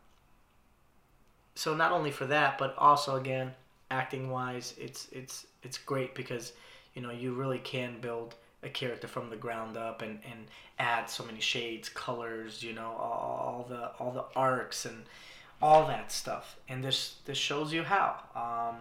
so 1.56 1.74
not 1.74 1.92
only 1.94 2.12
for 2.12 2.26
that, 2.26 2.58
but 2.58 2.76
also 2.78 3.16
again, 3.16 3.54
acting 3.92 4.30
wise, 4.30 4.74
it's 4.78 5.08
it's 5.12 5.46
it's 5.64 5.78
great 5.78 6.14
because 6.16 6.54
you 6.94 7.02
know 7.02 7.12
you 7.12 7.34
really 7.34 7.60
can 7.60 8.00
build 8.02 8.36
a 8.66 8.70
character 8.70 9.08
from 9.08 9.30
the 9.30 9.36
ground 9.36 9.78
up 9.78 10.02
and, 10.02 10.20
and 10.30 10.48
add 10.80 11.10
so 11.10 11.24
many 11.24 11.40
shades, 11.40 11.88
colors, 11.88 12.64
you 12.64 12.74
know, 12.74 12.92
all, 13.00 13.66
the 13.70 13.92
all 14.00 14.12
the 14.12 14.26
arcs 14.36 14.86
and 14.86 15.04
all 15.62 15.88
that 15.88 16.12
stuff. 16.12 16.58
And 16.68 16.84
this 16.84 17.16
this 17.26 17.38
shows 17.38 17.72
you 17.72 17.84
how. 17.84 18.18
Um, 18.36 18.78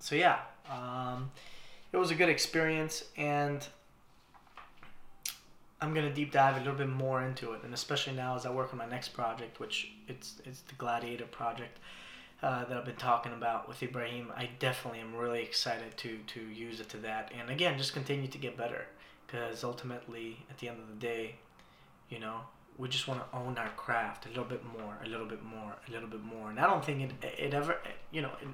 so 0.00 0.14
yeah, 0.14 0.38
um, 0.70 1.30
it 1.92 1.96
was 1.96 2.10
a 2.10 2.14
good 2.14 2.28
experience, 2.28 3.04
and 3.16 3.66
I'm 5.80 5.94
gonna 5.94 6.12
deep 6.12 6.32
dive 6.32 6.56
a 6.56 6.58
little 6.58 6.74
bit 6.74 6.88
more 6.88 7.22
into 7.22 7.52
it, 7.52 7.62
and 7.62 7.74
especially 7.74 8.14
now 8.14 8.34
as 8.36 8.46
I 8.46 8.50
work 8.50 8.72
on 8.72 8.78
my 8.78 8.88
next 8.88 9.10
project, 9.10 9.60
which 9.60 9.90
it's 10.08 10.40
it's 10.44 10.60
the 10.62 10.74
Gladiator 10.74 11.26
project 11.26 11.78
uh, 12.42 12.64
that 12.64 12.76
I've 12.76 12.84
been 12.84 12.96
talking 12.96 13.32
about 13.32 13.68
with 13.68 13.82
Ibrahim. 13.82 14.32
I 14.36 14.50
definitely 14.58 15.00
am 15.00 15.14
really 15.14 15.42
excited 15.42 15.96
to 15.98 16.18
to 16.34 16.40
use 16.40 16.80
it 16.80 16.88
to 16.90 16.98
that, 16.98 17.32
and 17.38 17.50
again, 17.50 17.78
just 17.78 17.92
continue 17.92 18.28
to 18.28 18.38
get 18.38 18.56
better, 18.56 18.86
because 19.26 19.64
ultimately, 19.64 20.44
at 20.50 20.58
the 20.58 20.68
end 20.68 20.78
of 20.80 20.88
the 20.88 21.06
day, 21.06 21.36
you 22.10 22.18
know, 22.18 22.40
we 22.78 22.88
just 22.88 23.08
want 23.08 23.20
to 23.20 23.36
own 23.36 23.56
our 23.58 23.70
craft 23.70 24.26
a 24.26 24.28
little 24.28 24.44
bit 24.44 24.62
more, 24.78 24.98
a 25.04 25.08
little 25.08 25.26
bit 25.26 25.42
more, 25.42 25.74
a 25.88 25.90
little 25.90 26.08
bit 26.08 26.22
more, 26.22 26.50
and 26.50 26.60
I 26.60 26.66
don't 26.66 26.84
think 26.84 27.02
it 27.02 27.34
it 27.38 27.54
ever 27.54 27.78
you 28.12 28.22
know 28.22 28.32
it, 28.42 28.48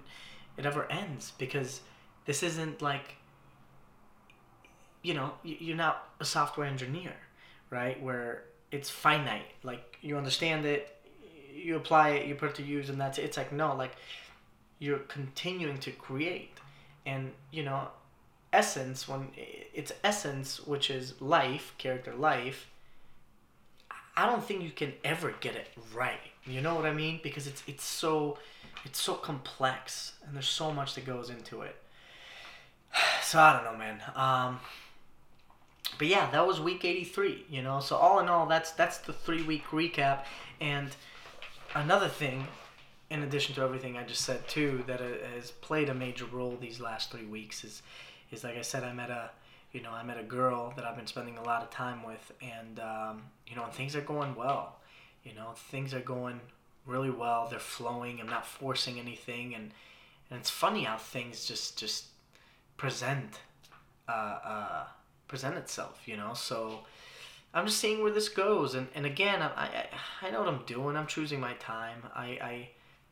it 0.58 0.66
ever 0.66 0.90
ends 0.90 1.32
because 1.38 1.80
this 2.26 2.42
isn't 2.42 2.82
like 2.82 3.16
you 5.02 5.14
know, 5.14 5.32
you're 5.42 5.76
not 5.76 6.08
a 6.20 6.24
software 6.24 6.66
engineer, 6.66 7.14
right? 7.70 8.00
Where 8.00 8.44
it's 8.70 8.88
finite. 8.88 9.50
Like 9.62 9.98
you 10.00 10.16
understand 10.16 10.64
it, 10.64 10.96
you 11.52 11.76
apply 11.76 12.10
it, 12.10 12.26
you 12.26 12.34
put 12.34 12.50
it 12.50 12.54
to 12.56 12.62
use, 12.62 12.88
and 12.88 13.00
that's 13.00 13.18
it. 13.18 13.24
It's 13.24 13.36
like 13.36 13.52
no, 13.52 13.74
like 13.74 13.92
you're 14.78 14.98
continuing 14.98 15.78
to 15.78 15.90
create, 15.92 16.58
and 17.06 17.32
you 17.50 17.62
know, 17.62 17.88
essence 18.52 19.08
when 19.08 19.28
it's 19.36 19.92
essence, 20.02 20.60
which 20.66 20.90
is 20.90 21.20
life, 21.20 21.74
character 21.78 22.14
life. 22.14 22.68
I 24.14 24.26
don't 24.26 24.44
think 24.44 24.62
you 24.62 24.70
can 24.70 24.92
ever 25.04 25.34
get 25.40 25.54
it 25.54 25.68
right. 25.94 26.20
You 26.44 26.60
know 26.60 26.74
what 26.74 26.84
I 26.84 26.92
mean? 26.92 27.20
Because 27.22 27.46
it's 27.46 27.62
it's 27.66 27.84
so 27.84 28.38
it's 28.84 29.00
so 29.00 29.14
complex 29.14 30.14
and 30.26 30.34
there's 30.34 30.48
so 30.48 30.72
much 30.72 30.94
that 30.94 31.06
goes 31.06 31.30
into 31.30 31.62
it. 31.62 31.76
So 33.22 33.40
I 33.40 33.54
don't 33.54 33.64
know, 33.64 33.78
man. 33.78 34.02
Um, 34.14 34.60
but 35.96 36.06
yeah, 36.06 36.30
that 36.32 36.46
was 36.46 36.60
week 36.60 36.84
83, 36.84 37.46
you 37.48 37.62
know. 37.62 37.80
So 37.80 37.96
all 37.96 38.20
in 38.20 38.28
all, 38.28 38.46
that's 38.46 38.72
that's 38.72 38.98
the 38.98 39.12
3 39.14 39.42
week 39.44 39.64
recap 39.68 40.24
and 40.60 40.94
another 41.74 42.08
thing 42.08 42.46
in 43.10 43.22
addition 43.22 43.54
to 43.54 43.62
everything 43.62 43.96
I 43.96 44.04
just 44.04 44.22
said 44.22 44.46
too 44.48 44.84
that 44.86 45.00
has 45.00 45.50
played 45.50 45.88
a 45.88 45.94
major 45.94 46.24
role 46.24 46.56
these 46.60 46.80
last 46.80 47.12
3 47.12 47.26
weeks 47.26 47.64
is 47.64 47.82
is 48.30 48.44
like 48.44 48.56
I 48.56 48.62
said 48.62 48.84
I 48.84 48.92
met 48.92 49.10
a 49.10 49.30
you 49.72 49.80
know, 49.80 49.90
I 49.90 50.02
met 50.02 50.18
a 50.18 50.22
girl 50.22 50.72
that 50.76 50.84
I've 50.84 50.96
been 50.96 51.06
spending 51.06 51.38
a 51.38 51.42
lot 51.42 51.62
of 51.62 51.70
time 51.70 52.02
with 52.02 52.30
and 52.42 52.78
um, 52.78 53.22
you 53.46 53.56
know, 53.56 53.64
and 53.64 53.72
things 53.72 53.96
are 53.96 54.02
going 54.02 54.34
well. 54.34 54.76
You 55.24 55.34
know, 55.34 55.52
things 55.70 55.94
are 55.94 56.00
going 56.00 56.40
really 56.86 57.10
well. 57.10 57.48
They're 57.48 57.58
flowing. 57.58 58.20
I'm 58.20 58.26
not 58.26 58.46
forcing 58.46 58.98
anything 58.98 59.54
and 59.54 59.72
and 60.30 60.40
it's 60.40 60.50
funny 60.50 60.84
how 60.84 60.96
things 60.96 61.46
just 61.46 61.78
just 61.78 62.06
present 62.76 63.40
uh, 64.08 64.38
uh, 64.44 64.84
present 65.28 65.56
itself, 65.56 66.02
you 66.06 66.16
know. 66.16 66.34
So 66.34 66.80
I'm 67.54 67.66
just 67.66 67.78
seeing 67.78 68.02
where 68.02 68.12
this 68.12 68.28
goes, 68.28 68.74
and, 68.74 68.88
and 68.94 69.04
again, 69.04 69.42
I, 69.42 69.46
I 69.46 69.86
I 70.26 70.30
know 70.30 70.40
what 70.40 70.48
I'm 70.48 70.64
doing. 70.64 70.96
I'm 70.96 71.06
choosing 71.06 71.40
my 71.40 71.54
time. 71.54 72.02
I 72.14 72.26
I 72.40 72.68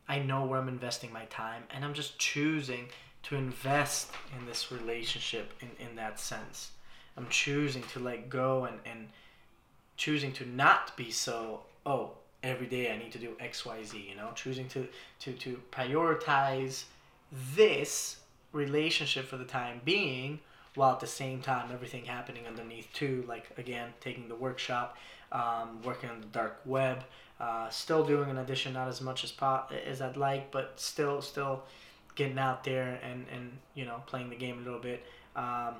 I 0.08 0.18
know 0.20 0.44
where 0.44 0.58
I'm 0.58 0.68
investing 0.68 1.12
my 1.12 1.26
time, 1.26 1.64
and 1.70 1.84
I'm 1.84 1.94
just 1.94 2.18
choosing 2.18 2.88
to 3.24 3.36
invest 3.36 4.10
in 4.38 4.46
this 4.46 4.72
relationship 4.72 5.52
in, 5.60 5.70
in 5.84 5.94
that 5.96 6.18
sense. 6.18 6.72
I'm 7.16 7.28
choosing 7.28 7.82
to 7.92 7.98
let 7.98 8.28
go 8.30 8.64
and, 8.64 8.78
and 8.84 9.08
choosing 9.96 10.32
to 10.32 10.46
not 10.46 10.96
be 10.96 11.10
so, 11.10 11.60
oh, 11.84 12.12
every 12.42 12.66
day 12.66 12.92
I 12.92 12.96
need 12.96 13.12
to 13.12 13.18
do 13.18 13.36
XYZ, 13.40 14.08
you 14.08 14.16
know, 14.16 14.30
choosing 14.34 14.68
to, 14.68 14.88
to, 15.20 15.32
to 15.32 15.60
prioritize 15.70 16.84
this 17.54 18.16
relationship 18.52 19.26
for 19.26 19.36
the 19.36 19.44
time 19.44 19.80
being 19.84 20.40
while 20.80 20.92
at 20.92 21.00
the 21.00 21.06
same 21.06 21.40
time 21.40 21.70
everything 21.72 22.04
happening 22.04 22.46
underneath 22.46 22.88
too 22.92 23.24
like 23.28 23.46
again 23.58 23.90
taking 24.00 24.28
the 24.28 24.34
workshop 24.34 24.96
um, 25.32 25.80
working 25.84 26.10
on 26.10 26.20
the 26.20 26.26
dark 26.28 26.60
web 26.64 27.04
uh, 27.38 27.68
still 27.68 28.04
doing 28.04 28.28
an 28.30 28.38
addition 28.38 28.72
not 28.72 28.88
as 28.88 29.00
much 29.00 29.22
as 29.24 29.30
pop 29.30 29.72
as 29.86 30.00
i'd 30.00 30.16
like 30.16 30.50
but 30.50 30.72
still 30.76 31.22
still 31.22 31.62
getting 32.14 32.38
out 32.38 32.64
there 32.64 33.00
and 33.02 33.24
and 33.32 33.50
you 33.74 33.84
know 33.84 34.02
playing 34.06 34.30
the 34.30 34.36
game 34.36 34.58
a 34.58 34.62
little 34.62 34.80
bit. 34.80 35.04
Um, 35.36 35.74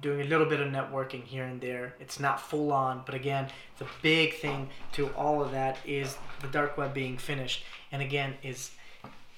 doing 0.00 0.22
a 0.22 0.24
little 0.24 0.46
bit 0.46 0.58
of 0.58 0.66
networking 0.72 1.22
here 1.22 1.44
and 1.44 1.60
there. 1.60 1.94
It's 2.00 2.18
not 2.18 2.40
full 2.40 2.72
on 2.72 3.02
but 3.04 3.14
again 3.14 3.48
the 3.78 3.86
big 4.00 4.34
thing 4.34 4.68
to 4.92 5.08
all 5.14 5.42
of 5.42 5.52
that 5.52 5.76
is 5.84 6.16
the 6.40 6.48
dark 6.48 6.76
web 6.76 6.94
being 6.94 7.18
finished. 7.18 7.64
And 7.92 8.02
again 8.02 8.34
is 8.42 8.70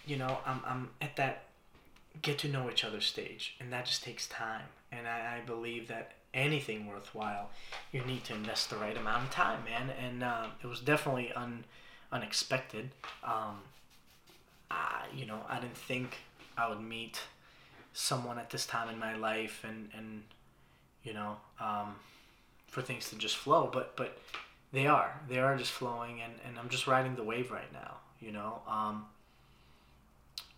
you 0.07 0.17
know 0.17 0.39
i'm, 0.47 0.61
I'm 0.67 0.91
at 1.01 1.17
that 1.17 1.45
get 2.21 2.39
to 2.39 2.49
know 2.49 2.71
each 2.71 2.85
other 2.85 3.01
stage 3.01 3.57
and 3.59 3.73
that 3.73 3.87
just 3.87 4.05
takes 4.05 4.27
time 4.27 4.67
and 4.97 5.07
I, 5.07 5.39
I 5.39 5.47
believe 5.47 5.89
that 5.89 6.13
anything 6.33 6.87
worthwhile 6.87 7.51
you 7.93 8.05
need 8.05 8.25
to 8.25 8.35
invest 8.35 8.71
the 8.71 8.77
right 8.77 8.97
amount 8.97 9.25
of 9.25 9.31
time 9.31 9.65
man 9.65 9.91
and 10.05 10.23
uh, 10.23 10.47
it 10.63 10.67
was 10.67 10.81
definitely 10.81 11.33
un, 11.33 11.65
unexpected 12.13 12.91
um, 13.23 13.59
I, 14.71 15.05
you 15.15 15.27
know 15.27 15.41
i 15.49 15.61
didn't 15.61 15.77
think 15.77 16.19
i 16.57 16.69
would 16.69 16.81
meet 16.81 17.21
someone 17.93 18.39
at 18.39 18.51
this 18.51 18.67
time 18.67 18.89
in 18.89 18.99
my 18.99 19.17
life 19.17 19.65
and 19.67 19.89
and 19.97 20.23
you 21.05 21.13
know 21.13 21.37
um, 21.61 21.95
for 22.67 22.83
things 22.83 23.09
to 23.11 23.17
just 23.17 23.37
flow 23.37 23.71
but 23.73 23.97
but 23.97 24.19
they 24.73 24.87
are 24.87 25.21
they 25.29 25.39
are 25.39 25.57
just 25.57 25.71
flowing 25.71 26.21
and, 26.21 26.33
and 26.47 26.59
i'm 26.59 26.69
just 26.69 26.87
riding 26.87 27.15
the 27.15 27.23
wave 27.23 27.53
right 27.53 27.73
now 27.73 27.95
you 28.21 28.33
know 28.33 28.61
um, 28.67 29.05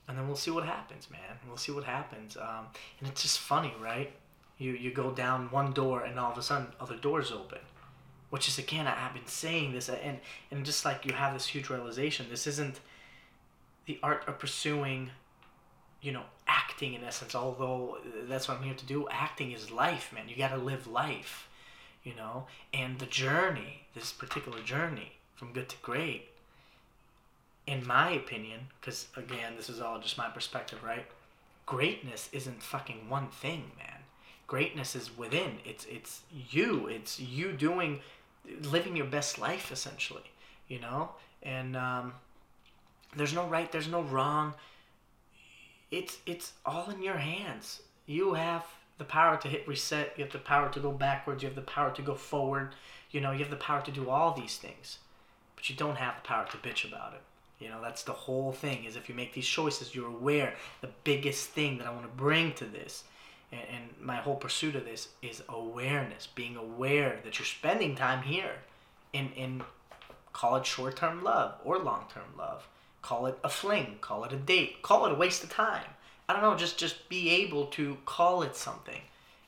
and 0.09 0.17
then 0.17 0.27
we'll 0.27 0.37
see 0.37 0.51
what 0.51 0.65
happens, 0.65 1.11
man. 1.11 1.21
We'll 1.49 1.57
see 1.57 1.73
what 1.73 1.85
happens. 1.85 2.37
Um, 2.37 2.67
and 3.01 3.09
it's 3.09 3.23
just 3.23 3.41
funny, 3.41 3.75
right? 3.81 4.13
You 4.59 4.73
you 4.73 4.91
go 4.91 5.11
down 5.11 5.51
one 5.51 5.73
door 5.73 6.03
and 6.03 6.19
all 6.19 6.33
of 6.33 6.39
a 6.39 6.43
sudden 6.43 6.69
other 6.81 6.97
doors 6.97 7.31
open, 7.31 7.59
which 8.31 8.49
is 8.49 8.59
again 8.59 8.87
I, 8.87 8.91
have 8.91 9.15
been 9.15 9.27
saying 9.27 9.73
this 9.73 9.89
uh, 9.89 9.99
and 10.03 10.19
and 10.51 10.65
just 10.65 10.85
like 10.85 11.05
you 11.05 11.13
have 11.13 11.35
this 11.35 11.47
huge 11.47 11.69
realization. 11.69 12.27
This 12.31 12.47
isn't 12.47 12.81
the 13.87 13.99
art 14.03 14.25
of 14.27 14.39
pursuing, 14.39 15.11
you 16.01 16.13
know, 16.13 16.25
acting 16.47 16.95
in 16.95 17.05
essence. 17.05 17.35
Although 17.35 17.99
that's 18.29 18.49
what 18.49 18.59
I'm 18.59 18.65
here 18.65 18.75
to 18.75 18.87
do. 18.87 19.09
Acting 19.11 19.53
is 19.53 19.71
life, 19.71 20.13
man. 20.13 20.29
You 20.29 20.37
got 20.37 20.51
to 20.51 20.57
live 20.57 20.87
life, 20.87 21.49
you 22.03 22.15
know. 22.15 22.47
And 22.73 22.99
the 22.99 23.07
journey, 23.07 23.87
this 23.95 24.13
particular 24.13 24.61
journey 24.63 25.13
from 25.37 25.53
good 25.53 25.69
to 25.69 25.77
great, 25.83 26.29
in 27.67 27.87
my 27.87 28.11
opinion, 28.11 28.61
because 28.81 29.09
again, 29.17 29.55
this 29.57 29.69
is 29.69 29.81
all 29.81 29.99
just 29.99 30.17
my 30.17 30.29
perspective, 30.29 30.83
right? 30.83 31.07
Greatness 31.67 32.29
isn't 32.33 32.63
fucking 32.63 33.09
one 33.09 33.29
thing, 33.29 33.73
man. 33.77 33.96
Greatness 34.47 34.95
is 34.95 35.17
within. 35.17 35.59
It's 35.65 35.85
it's 35.87 36.23
you. 36.51 36.87
It's 36.87 37.19
you 37.19 37.53
doing, 37.53 38.01
living 38.63 38.97
your 38.97 39.07
best 39.07 39.39
life 39.39 39.73
essentially. 39.73 40.31
You 40.69 40.81
know, 40.81 41.11
and 41.43 41.77
um, 41.77 42.13
there's 43.17 43.35
no 43.35 43.47
right. 43.47 43.71
There's 43.71 43.89
no 43.89 44.03
wrong. 44.03 44.55
It's 45.91 46.19
it's 46.27 46.53
all 46.65 46.91
in 46.91 47.03
your 47.03 47.17
hands. 47.17 47.83
You 48.07 48.35
have 48.35 48.65
the 48.99 49.05
power 49.05 49.37
to 49.37 49.49
hit 49.49 49.67
reset. 49.67 50.13
You 50.17 50.25
have 50.25 50.33
the 50.33 50.39
power 50.39 50.71
to 50.71 50.81
go 50.81 50.93
backwards. 50.93 51.43
You 51.43 51.49
have 51.49 51.57
the 51.57 51.63
power 51.63 51.91
to 51.93 52.03
go 52.03 52.15
forward. 52.15 52.75
You 53.11 53.21
know, 53.21 53.33
you 53.33 53.41
have 53.41 53.51
the 53.51 53.57
power 53.57 53.83
to 53.83 53.91
do 53.91 54.11
all 54.11 54.33
these 54.33 54.57
things, 54.57 54.99
but 55.55 55.69
you 55.69 55.77
don't 55.77 55.97
have 55.97 56.17
the 56.17 56.29
power 56.29 56.47
to 56.51 56.57
bitch 56.59 56.87
about 56.87 57.15
it. 57.15 57.23
You 57.59 57.69
know, 57.69 57.81
that's 57.81 58.03
the 58.03 58.13
whole 58.13 58.53
thing. 58.53 58.85
Is 58.85 58.97
if 58.97 59.09
you 59.09 59.15
make 59.15 59.33
these 59.33 59.47
choices, 59.47 59.95
you're 59.95 60.09
aware. 60.09 60.55
The 60.81 60.91
biggest 61.05 61.51
thing 61.51 61.79
that 61.79 61.87
I 61.87 61.91
want 61.91 62.03
to 62.03 62.09
bring 62.09 62.53
to 62.55 62.65
this, 62.65 63.05
and, 63.53 63.61
and 63.73 63.83
my 64.01 64.17
whole 64.17 64.37
pursuit 64.37 64.77
of 64.77 64.85
this 64.85 65.09
is 65.23 65.43
awareness. 65.49 66.27
Being 66.27 66.57
aware 66.57 67.19
that 67.25 67.39
you're 67.39 67.47
spending 67.47 67.97
time 67.97 68.23
here, 68.23 68.57
in 69.13 69.31
in 69.37 69.63
call 70.33 70.57
it 70.57 70.67
short 70.67 70.97
term 70.97 71.23
love 71.23 71.55
or 71.65 71.79
long 71.79 72.05
term 72.13 72.37
love. 72.37 72.69
Call 73.03 73.27
it 73.27 73.39
a 73.45 73.49
fling. 73.49 73.99
Call 74.01 74.25
it 74.25 74.33
a 74.33 74.37
date. 74.37 74.83
Call 74.83 75.07
it 75.07 75.13
a 75.13 75.15
waste 75.15 75.45
of 75.45 75.51
time. 75.51 75.87
I 76.29 76.33
don't 76.33 76.43
know. 76.43 76.57
Just 76.57 76.79
just 76.79 77.09
be 77.09 77.31
able 77.31 77.67
to 77.67 77.99
call 78.05 78.43
it 78.43 78.57
something, 78.57 79.03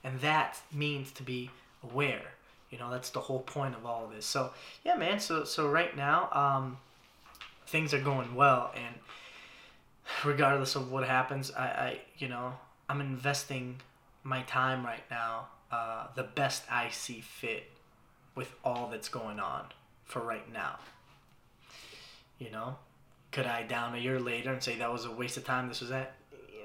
and 0.04 0.20
that 0.20 0.60
means 0.72 1.10
to 1.12 1.22
be 1.22 1.50
aware. 1.82 2.32
You 2.70 2.78
know, 2.78 2.90
that's 2.90 3.10
the 3.10 3.20
whole 3.20 3.40
point 3.40 3.74
of 3.74 3.86
all 3.86 4.04
of 4.04 4.14
this. 4.14 4.26
So 4.26 4.52
yeah, 4.84 4.96
man. 4.96 5.18
So 5.18 5.44
so 5.44 5.68
right 5.68 5.96
now, 5.96 6.28
um, 6.32 6.76
things 7.68 7.92
are 7.92 8.00
going 8.00 8.34
well 8.34 8.72
and 8.74 8.94
regardless 10.24 10.74
of 10.74 10.90
what 10.90 11.06
happens 11.06 11.52
i, 11.52 11.66
I 11.66 12.00
you 12.16 12.28
know 12.28 12.54
i'm 12.88 13.00
investing 13.00 13.76
my 14.28 14.42
time 14.42 14.84
right 14.84 15.04
now 15.10 15.48
uh, 15.72 16.06
the 16.14 16.22
best 16.22 16.62
i 16.70 16.88
see 16.90 17.20
fit 17.20 17.64
with 18.34 18.54
all 18.62 18.88
that's 18.90 19.08
going 19.08 19.40
on 19.40 19.64
for 20.04 20.20
right 20.20 20.50
now. 20.52 20.78
You 22.38 22.50
know? 22.50 22.76
Could 23.32 23.46
i 23.46 23.62
down 23.64 23.94
a 23.94 23.98
year 23.98 24.20
later 24.20 24.52
and 24.52 24.62
say 24.62 24.76
that 24.76 24.92
was 24.92 25.04
a 25.04 25.10
waste 25.10 25.36
of 25.36 25.44
time 25.44 25.68
this 25.68 25.80
was 25.80 25.90
that? 25.90 26.14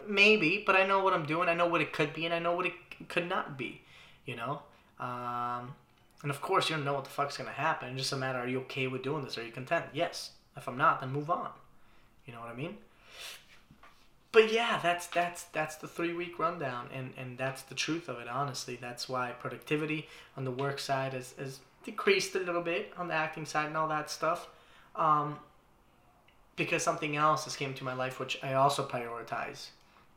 Maybe 0.08 0.64
but 0.66 0.76
i 0.76 0.86
know 0.86 1.02
what 1.02 1.14
i'm 1.14 1.26
doing 1.26 1.48
i 1.48 1.54
know 1.54 1.68
what 1.68 1.80
it 1.80 1.94
could 1.94 2.14
be 2.14 2.26
and 2.26 2.34
i 2.34 2.40
know 2.40 2.54
what 2.56 2.66
it 2.66 2.74
could 3.08 3.28
not 3.28 3.58
be 3.58 3.82
you 4.26 4.36
know? 4.36 4.62
Um, 5.00 5.74
and 6.22 6.30
of 6.30 6.42
course 6.42 6.70
you 6.70 6.76
don't 6.76 6.86
know 6.86 6.94
what 6.94 7.06
the 7.06 7.10
fuck's 7.10 7.38
gonna 7.38 7.52
happen 7.52 7.90
it's 7.90 8.02
just 8.02 8.14
a 8.14 8.18
matter 8.18 8.40
are 8.40 8.48
you 8.48 8.60
okay 8.62 8.88
with 8.88 9.02
doing 9.02 9.24
this? 9.24 9.38
Are 9.38 9.46
you 9.46 9.52
content? 9.52 9.86
Yes. 9.94 10.32
If 10.56 10.68
I'm 10.68 10.78
not, 10.78 11.02
then 11.02 11.12
move 11.12 11.30
on. 11.32 11.50
You 12.26 12.34
know 12.34 12.40
what 12.40 12.50
I 12.50 12.54
mean? 12.54 12.78
But 14.34 14.52
yeah, 14.52 14.80
that's 14.82 15.06
that's 15.08 15.44
that's 15.44 15.76
the 15.76 15.88
three 15.88 16.12
week 16.12 16.40
rundown, 16.40 16.90
and 16.92 17.14
and 17.18 17.38
that's 17.38 17.62
the 17.62 17.76
truth 17.76 18.10
of 18.10 18.18
it. 18.18 18.28
Honestly, 18.28 18.78
that's 18.82 19.08
why 19.08 19.32
productivity 19.40 20.10
on 20.36 20.44
the 20.44 20.52
work 20.52 20.80
side 20.80 21.14
has, 21.14 21.36
has 21.38 21.60
decreased 21.86 22.36
a 22.36 22.40
little 22.40 22.64
bit 22.64 22.92
on 22.98 23.08
the 23.08 23.14
acting 23.14 23.46
side 23.46 23.68
and 23.68 23.78
all 23.78 23.88
that 23.88 24.10
stuff. 24.10 24.50
Um, 24.96 25.38
because 26.56 26.82
something 26.82 27.16
else 27.16 27.46
has 27.46 27.56
came 27.56 27.74
to 27.76 27.84
my 27.84 27.94
life 27.94 28.20
which 28.20 28.40
I 28.44 28.54
also 28.54 28.88
prioritize, 28.88 29.68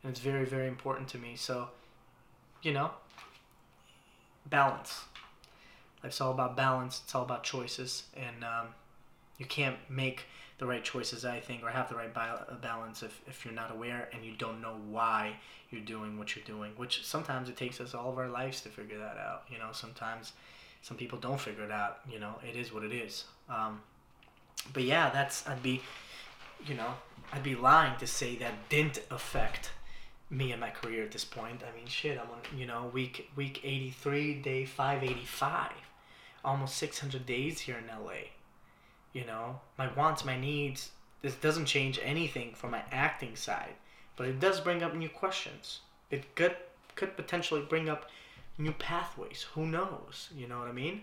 and 0.02 0.10
it's 0.10 0.20
very 0.20 0.46
very 0.46 0.66
important 0.66 1.08
to 1.08 1.18
me. 1.18 1.36
So, 1.36 1.68
you 2.62 2.72
know, 2.72 2.92
balance. 4.48 5.04
Life's 6.02 6.22
all 6.22 6.32
about 6.32 6.56
balance. 6.56 7.02
It's 7.04 7.14
all 7.14 7.22
about 7.22 7.44
choices, 7.44 8.04
and 8.16 8.42
um, 8.44 8.68
you 9.36 9.44
can't 9.44 9.76
make 9.90 10.24
the 10.58 10.66
right 10.66 10.82
choices, 10.82 11.24
I 11.24 11.40
think, 11.40 11.62
or 11.62 11.68
have 11.70 11.88
the 11.88 11.96
right 11.96 12.12
balance 12.62 13.02
if, 13.02 13.20
if 13.26 13.44
you're 13.44 13.54
not 13.54 13.70
aware 13.70 14.08
and 14.12 14.24
you 14.24 14.32
don't 14.38 14.60
know 14.62 14.76
why 14.88 15.36
you're 15.70 15.82
doing 15.82 16.18
what 16.18 16.34
you're 16.34 16.44
doing, 16.44 16.72
which 16.76 17.04
sometimes 17.04 17.48
it 17.48 17.56
takes 17.56 17.80
us 17.80 17.94
all 17.94 18.10
of 18.10 18.18
our 18.18 18.28
lives 18.28 18.60
to 18.62 18.68
figure 18.70 18.98
that 18.98 19.18
out. 19.18 19.44
You 19.50 19.58
know, 19.58 19.68
sometimes 19.72 20.32
Some 20.82 20.96
people 20.96 21.18
don't 21.18 21.40
figure 21.40 21.64
it 21.64 21.70
out. 21.70 21.98
You 22.10 22.20
know, 22.20 22.36
it 22.48 22.56
is 22.56 22.72
what 22.72 22.84
it 22.84 22.92
is. 22.92 23.24
Um, 23.48 23.80
but 24.72 24.84
yeah, 24.84 25.10
that's 25.10 25.46
I'd 25.48 25.62
be, 25.62 25.82
you 26.66 26.74
know, 26.74 26.94
I'd 27.32 27.42
be 27.42 27.54
lying 27.56 27.96
to 27.98 28.06
say 28.06 28.36
that 28.36 28.68
didn't 28.68 29.00
affect 29.10 29.70
me 30.30 30.52
and 30.52 30.60
my 30.60 30.70
career 30.70 31.02
at 31.04 31.12
this 31.12 31.24
point. 31.24 31.62
I 31.62 31.76
mean, 31.76 31.86
shit, 31.86 32.18
I'm 32.18 32.30
on 32.30 32.58
you 32.58 32.66
know 32.66 32.90
week 32.92 33.30
week 33.36 33.60
eighty 33.64 33.90
three, 33.90 34.34
day 34.34 34.64
five 34.64 35.02
eighty 35.02 35.24
five, 35.24 35.72
almost 36.44 36.76
six 36.76 36.98
hundred 37.00 37.26
days 37.26 37.60
here 37.60 37.76
in 37.78 37.86
LA. 37.88 38.30
You 39.16 39.24
know, 39.24 39.60
my 39.78 39.90
wants, 39.94 40.26
my 40.26 40.38
needs. 40.38 40.90
This 41.22 41.36
doesn't 41.36 41.64
change 41.64 41.98
anything 42.02 42.52
from 42.52 42.72
my 42.72 42.82
acting 42.92 43.34
side, 43.34 43.72
but 44.14 44.28
it 44.28 44.40
does 44.40 44.60
bring 44.60 44.82
up 44.82 44.94
new 44.94 45.08
questions. 45.08 45.80
It 46.10 46.34
could 46.34 46.54
could 46.96 47.16
potentially 47.16 47.62
bring 47.66 47.88
up 47.88 48.10
new 48.58 48.72
pathways. 48.72 49.46
Who 49.54 49.64
knows? 49.64 50.28
You 50.36 50.46
know 50.48 50.58
what 50.58 50.68
I 50.68 50.72
mean? 50.72 51.00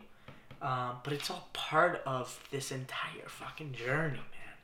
Um, 0.62 0.97
but 1.04 1.12
it's 1.12 1.32
all 1.32 1.49
part 1.54 2.04
of 2.06 2.39
this 2.52 2.71
entire 2.71 3.28
fucking 3.28 3.73
journey, 3.73 4.17
man. 4.17 4.58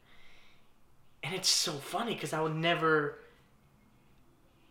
And 1.24 1.34
it's 1.34 1.50
so 1.50 1.72
funny 1.72 2.14
because 2.14 2.34
I 2.34 2.42
would 2.42 2.56
never. 2.56 3.18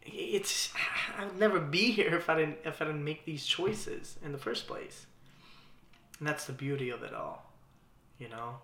It's 0.02 0.72
I 1.18 1.24
would 1.24 1.36
never 1.36 1.58
be 1.58 1.90
here 1.90 2.14
if 2.14 2.30
I 2.30 2.36
didn't 2.36 2.58
if 2.64 2.80
I 2.80 2.84
didn't 2.84 3.02
make 3.02 3.24
these 3.24 3.44
choices 3.44 4.18
in 4.24 4.30
the 4.30 4.38
first 4.38 4.68
place. 4.68 5.06
And 6.20 6.28
that's 6.28 6.44
the 6.44 6.52
beauty 6.52 6.90
of 6.90 7.02
it 7.02 7.12
all, 7.12 7.50
you 8.20 8.28
know. 8.28 8.58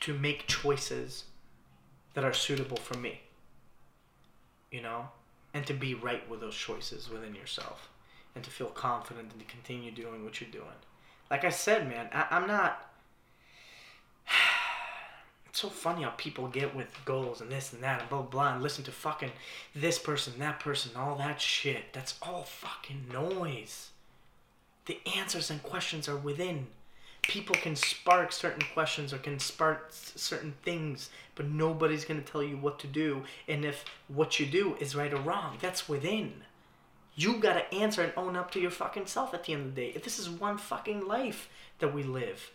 To 0.00 0.14
make 0.14 0.46
choices 0.46 1.24
that 2.14 2.24
are 2.24 2.32
suitable 2.32 2.76
for 2.76 2.96
me. 2.96 3.20
You 4.70 4.82
know, 4.82 5.08
and 5.54 5.66
to 5.66 5.72
be 5.72 5.94
right 5.94 6.28
with 6.28 6.40
those 6.40 6.54
choices 6.54 7.08
within 7.08 7.34
yourself 7.34 7.88
and 8.34 8.44
to 8.44 8.50
feel 8.50 8.66
confident 8.66 9.32
and 9.32 9.40
to 9.40 9.46
continue 9.46 9.90
doing 9.90 10.22
what 10.22 10.40
you're 10.40 10.50
doing. 10.50 10.76
Like 11.30 11.44
I 11.44 11.48
said, 11.48 11.88
man, 11.88 12.08
I, 12.12 12.26
I'm 12.30 12.46
not. 12.46 12.90
It's 15.48 15.62
so 15.62 15.70
funny 15.70 16.02
how 16.02 16.10
people 16.10 16.48
get 16.48 16.76
with 16.76 16.88
goals 17.06 17.40
and 17.40 17.50
this 17.50 17.72
and 17.72 17.82
that 17.82 18.02
and 18.02 18.10
blah 18.10 18.20
blah 18.20 18.28
blah 18.28 18.52
and 18.52 18.62
listen 18.62 18.84
to 18.84 18.92
fucking 18.92 19.32
this 19.74 19.98
person, 19.98 20.34
that 20.38 20.60
person, 20.60 20.92
all 20.94 21.16
that 21.16 21.40
shit. 21.40 21.94
That's 21.94 22.16
all 22.20 22.42
fucking 22.42 23.06
noise. 23.10 23.88
The 24.84 25.00
answers 25.16 25.50
and 25.50 25.62
questions 25.62 26.10
are 26.10 26.16
within. 26.18 26.66
People 27.28 27.56
can 27.56 27.74
spark 27.74 28.32
certain 28.32 28.62
questions 28.72 29.12
or 29.12 29.18
can 29.18 29.38
spark 29.38 29.88
certain 29.90 30.54
things, 30.62 31.10
but 31.34 31.46
nobody's 31.46 32.04
gonna 32.04 32.20
tell 32.20 32.42
you 32.42 32.56
what 32.56 32.78
to 32.80 32.86
do. 32.86 33.24
And 33.48 33.64
if 33.64 33.84
what 34.08 34.38
you 34.38 34.46
do 34.46 34.76
is 34.80 34.94
right 34.94 35.12
or 35.12 35.20
wrong, 35.20 35.58
that's 35.60 35.88
within. 35.88 36.44
You 37.14 37.38
gotta 37.38 37.72
answer 37.74 38.02
and 38.02 38.12
own 38.16 38.36
up 38.36 38.50
to 38.52 38.60
your 38.60 38.70
fucking 38.70 39.06
self 39.06 39.34
at 39.34 39.44
the 39.44 39.54
end 39.54 39.66
of 39.66 39.74
the 39.74 39.80
day. 39.80 39.92
If 39.94 40.04
this 40.04 40.18
is 40.18 40.28
one 40.28 40.58
fucking 40.58 41.06
life 41.06 41.48
that 41.78 41.92
we 41.92 42.02
live, 42.02 42.50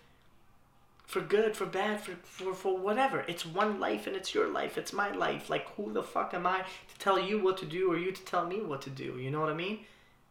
for 1.12 1.19
good, 1.19 1.57
for 1.57 1.65
bad, 1.65 1.99
for, 1.99 2.15
for, 2.23 2.53
for 2.53 2.77
whatever. 2.77 3.25
It's 3.27 3.45
one 3.45 3.81
life 3.81 4.07
and 4.07 4.15
it's 4.15 4.34
your 4.34 4.47
life. 4.47 4.77
It's 4.77 4.93
my 4.93 5.12
life. 5.12 5.49
Like, 5.49 5.67
who 5.75 5.91
the 5.91 6.03
fuck 6.03 6.34
am 6.34 6.47
I 6.47 6.60
to 6.60 6.99
tell 6.99 7.19
you 7.19 7.43
what 7.43 7.57
to 7.57 7.65
do 7.65 7.91
or 7.91 7.97
you 7.97 8.13
to 8.13 8.21
tell 8.23 8.45
me 8.45 8.62
what 8.62 8.81
to 8.84 8.89
do? 8.89 9.17
You 9.19 9.29
know 9.29 9.41
what 9.41 9.49
I 9.49 9.53
mean? 9.53 9.79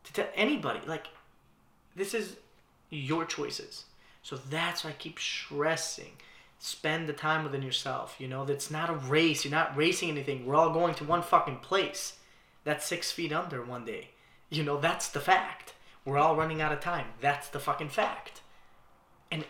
To 0.05 0.13
tell 0.15 0.29
anybody. 0.35 0.81
Like, 0.87 1.09
this 1.95 2.15
is 2.15 2.37
your 2.89 3.27
choices. 3.27 3.85
So 4.23 4.37
that's 4.37 4.85
why 4.85 4.91
I 4.91 4.95
keep 4.95 5.19
stressing. 5.19 6.13
Spend 6.59 7.09
the 7.09 7.15
time 7.15 7.45
within 7.45 7.63
yourself. 7.63 8.17
You 8.19 8.29
know, 8.29 8.45
that's 8.45 8.71
not 8.71 8.91
a 8.91 8.95
race. 8.95 9.45
You're 9.45 9.51
not 9.51 9.77
racing 9.77 10.11
anything. 10.11 10.45
We're 10.45 10.57
all 10.57 10.71
going 10.71 10.95
to 10.97 11.05
one 11.05 11.23
fucking 11.23 11.59
place. 11.59 12.15
That's 12.65 12.87
six 12.87 13.11
feet 13.11 13.33
under 13.33 13.63
one 13.63 13.85
day. 13.85 14.11
You 14.51 14.63
know, 14.63 14.79
that's 14.79 15.09
the 15.09 15.21
fact. 15.21 15.75
We're 16.05 16.19
all 16.19 16.37
running 16.37 16.61
out 16.61 16.73
of 16.73 16.81
time. 16.81 17.07
That's 17.21 17.49
the 17.49 17.61
fucking 17.61 17.89
fact. 17.89 18.43
And 19.31 19.45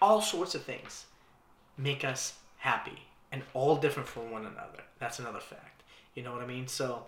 all 0.00 0.20
sorts 0.20 0.54
of 0.54 0.64
things 0.64 1.06
make 1.76 2.04
us 2.04 2.34
happy 2.58 3.06
and 3.30 3.42
all 3.54 3.76
different 3.76 4.08
from 4.08 4.30
one 4.30 4.42
another. 4.42 4.82
That's 4.98 5.18
another 5.18 5.40
fact. 5.40 5.82
You 6.14 6.22
know 6.22 6.32
what 6.32 6.42
I 6.42 6.46
mean? 6.46 6.66
So, 6.66 7.04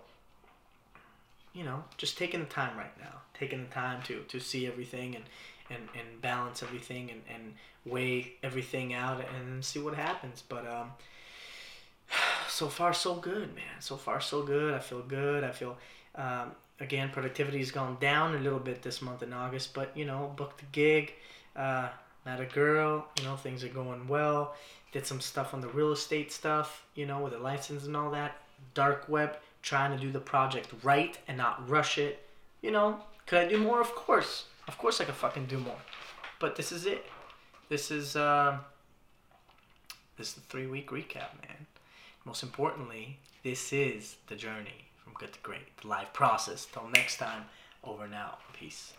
you 1.52 1.64
know, 1.64 1.84
just 1.96 2.16
taking 2.16 2.40
the 2.40 2.46
time 2.46 2.76
right 2.76 2.96
now, 3.00 3.20
taking 3.38 3.64
the 3.64 3.70
time 3.70 4.02
to, 4.04 4.20
to 4.22 4.38
see 4.38 4.66
everything 4.66 5.16
and, 5.16 5.24
and, 5.70 5.88
and 5.98 6.20
balance 6.20 6.62
everything 6.62 7.10
and, 7.10 7.22
and 7.32 7.54
weigh 7.84 8.34
everything 8.42 8.94
out 8.94 9.24
and 9.36 9.64
see 9.64 9.78
what 9.78 9.94
happens. 9.94 10.42
But, 10.48 10.66
um, 10.66 10.92
so 12.48 12.68
far 12.68 12.92
so 12.92 13.14
good, 13.14 13.54
man. 13.54 13.80
So 13.80 13.96
far 13.96 14.20
so 14.20 14.42
good. 14.42 14.74
I 14.74 14.78
feel 14.78 15.02
good. 15.02 15.44
I 15.44 15.50
feel, 15.50 15.76
um, 16.14 16.52
again, 16.80 17.10
productivity's 17.10 17.70
gone 17.70 17.96
down 18.00 18.34
a 18.34 18.38
little 18.38 18.58
bit 18.58 18.82
this 18.82 19.02
month 19.02 19.22
in 19.22 19.32
August, 19.32 19.74
but 19.74 19.96
you 19.96 20.04
know, 20.04 20.32
booked 20.36 20.62
a 20.62 20.66
gig, 20.66 21.12
uh, 21.56 21.88
met 22.24 22.40
a 22.40 22.46
girl, 22.46 23.06
you 23.18 23.24
know, 23.24 23.36
things 23.36 23.64
are 23.64 23.68
going 23.68 24.06
well. 24.08 24.54
Did 24.92 25.06
some 25.06 25.20
stuff 25.20 25.54
on 25.54 25.60
the 25.60 25.68
real 25.68 25.92
estate 25.92 26.30
stuff, 26.32 26.84
you 26.94 27.04
know, 27.06 27.20
with 27.20 27.32
the 27.32 27.38
license 27.38 27.86
and 27.86 27.96
all 27.96 28.10
that. 28.12 28.36
Dark 28.74 29.08
web, 29.08 29.36
trying 29.62 29.96
to 29.96 30.02
do 30.02 30.12
the 30.12 30.20
project 30.20 30.68
right 30.82 31.18
and 31.26 31.36
not 31.36 31.68
rush 31.68 31.98
it. 31.98 32.24
You 32.62 32.70
know, 32.70 33.00
could 33.26 33.38
I 33.40 33.48
do 33.48 33.58
more? 33.58 33.80
Of 33.80 33.94
course. 33.94 34.44
Of 34.66 34.78
course 34.78 35.00
I 35.00 35.04
could 35.04 35.14
fucking 35.14 35.46
do 35.46 35.58
more. 35.58 35.76
But 36.38 36.56
this 36.56 36.72
is 36.72 36.86
it. 36.86 37.06
This 37.68 37.90
is 37.90 38.16
uh 38.16 38.58
this 40.16 40.28
is 40.28 40.34
the 40.34 40.40
three 40.42 40.66
week 40.66 40.90
recap, 40.90 41.32
man. 41.42 41.66
Most 42.24 42.42
importantly, 42.42 43.18
this 43.42 43.72
is 43.72 44.16
the 44.28 44.36
journey 44.36 44.86
from 45.02 45.12
good 45.14 45.32
to 45.32 45.40
great, 45.40 45.76
the 45.82 45.88
life 45.88 46.12
process. 46.12 46.66
Till 46.66 46.88
next 46.94 47.18
time, 47.18 47.44
over 47.82 48.08
now. 48.08 48.38
Peace. 48.58 48.94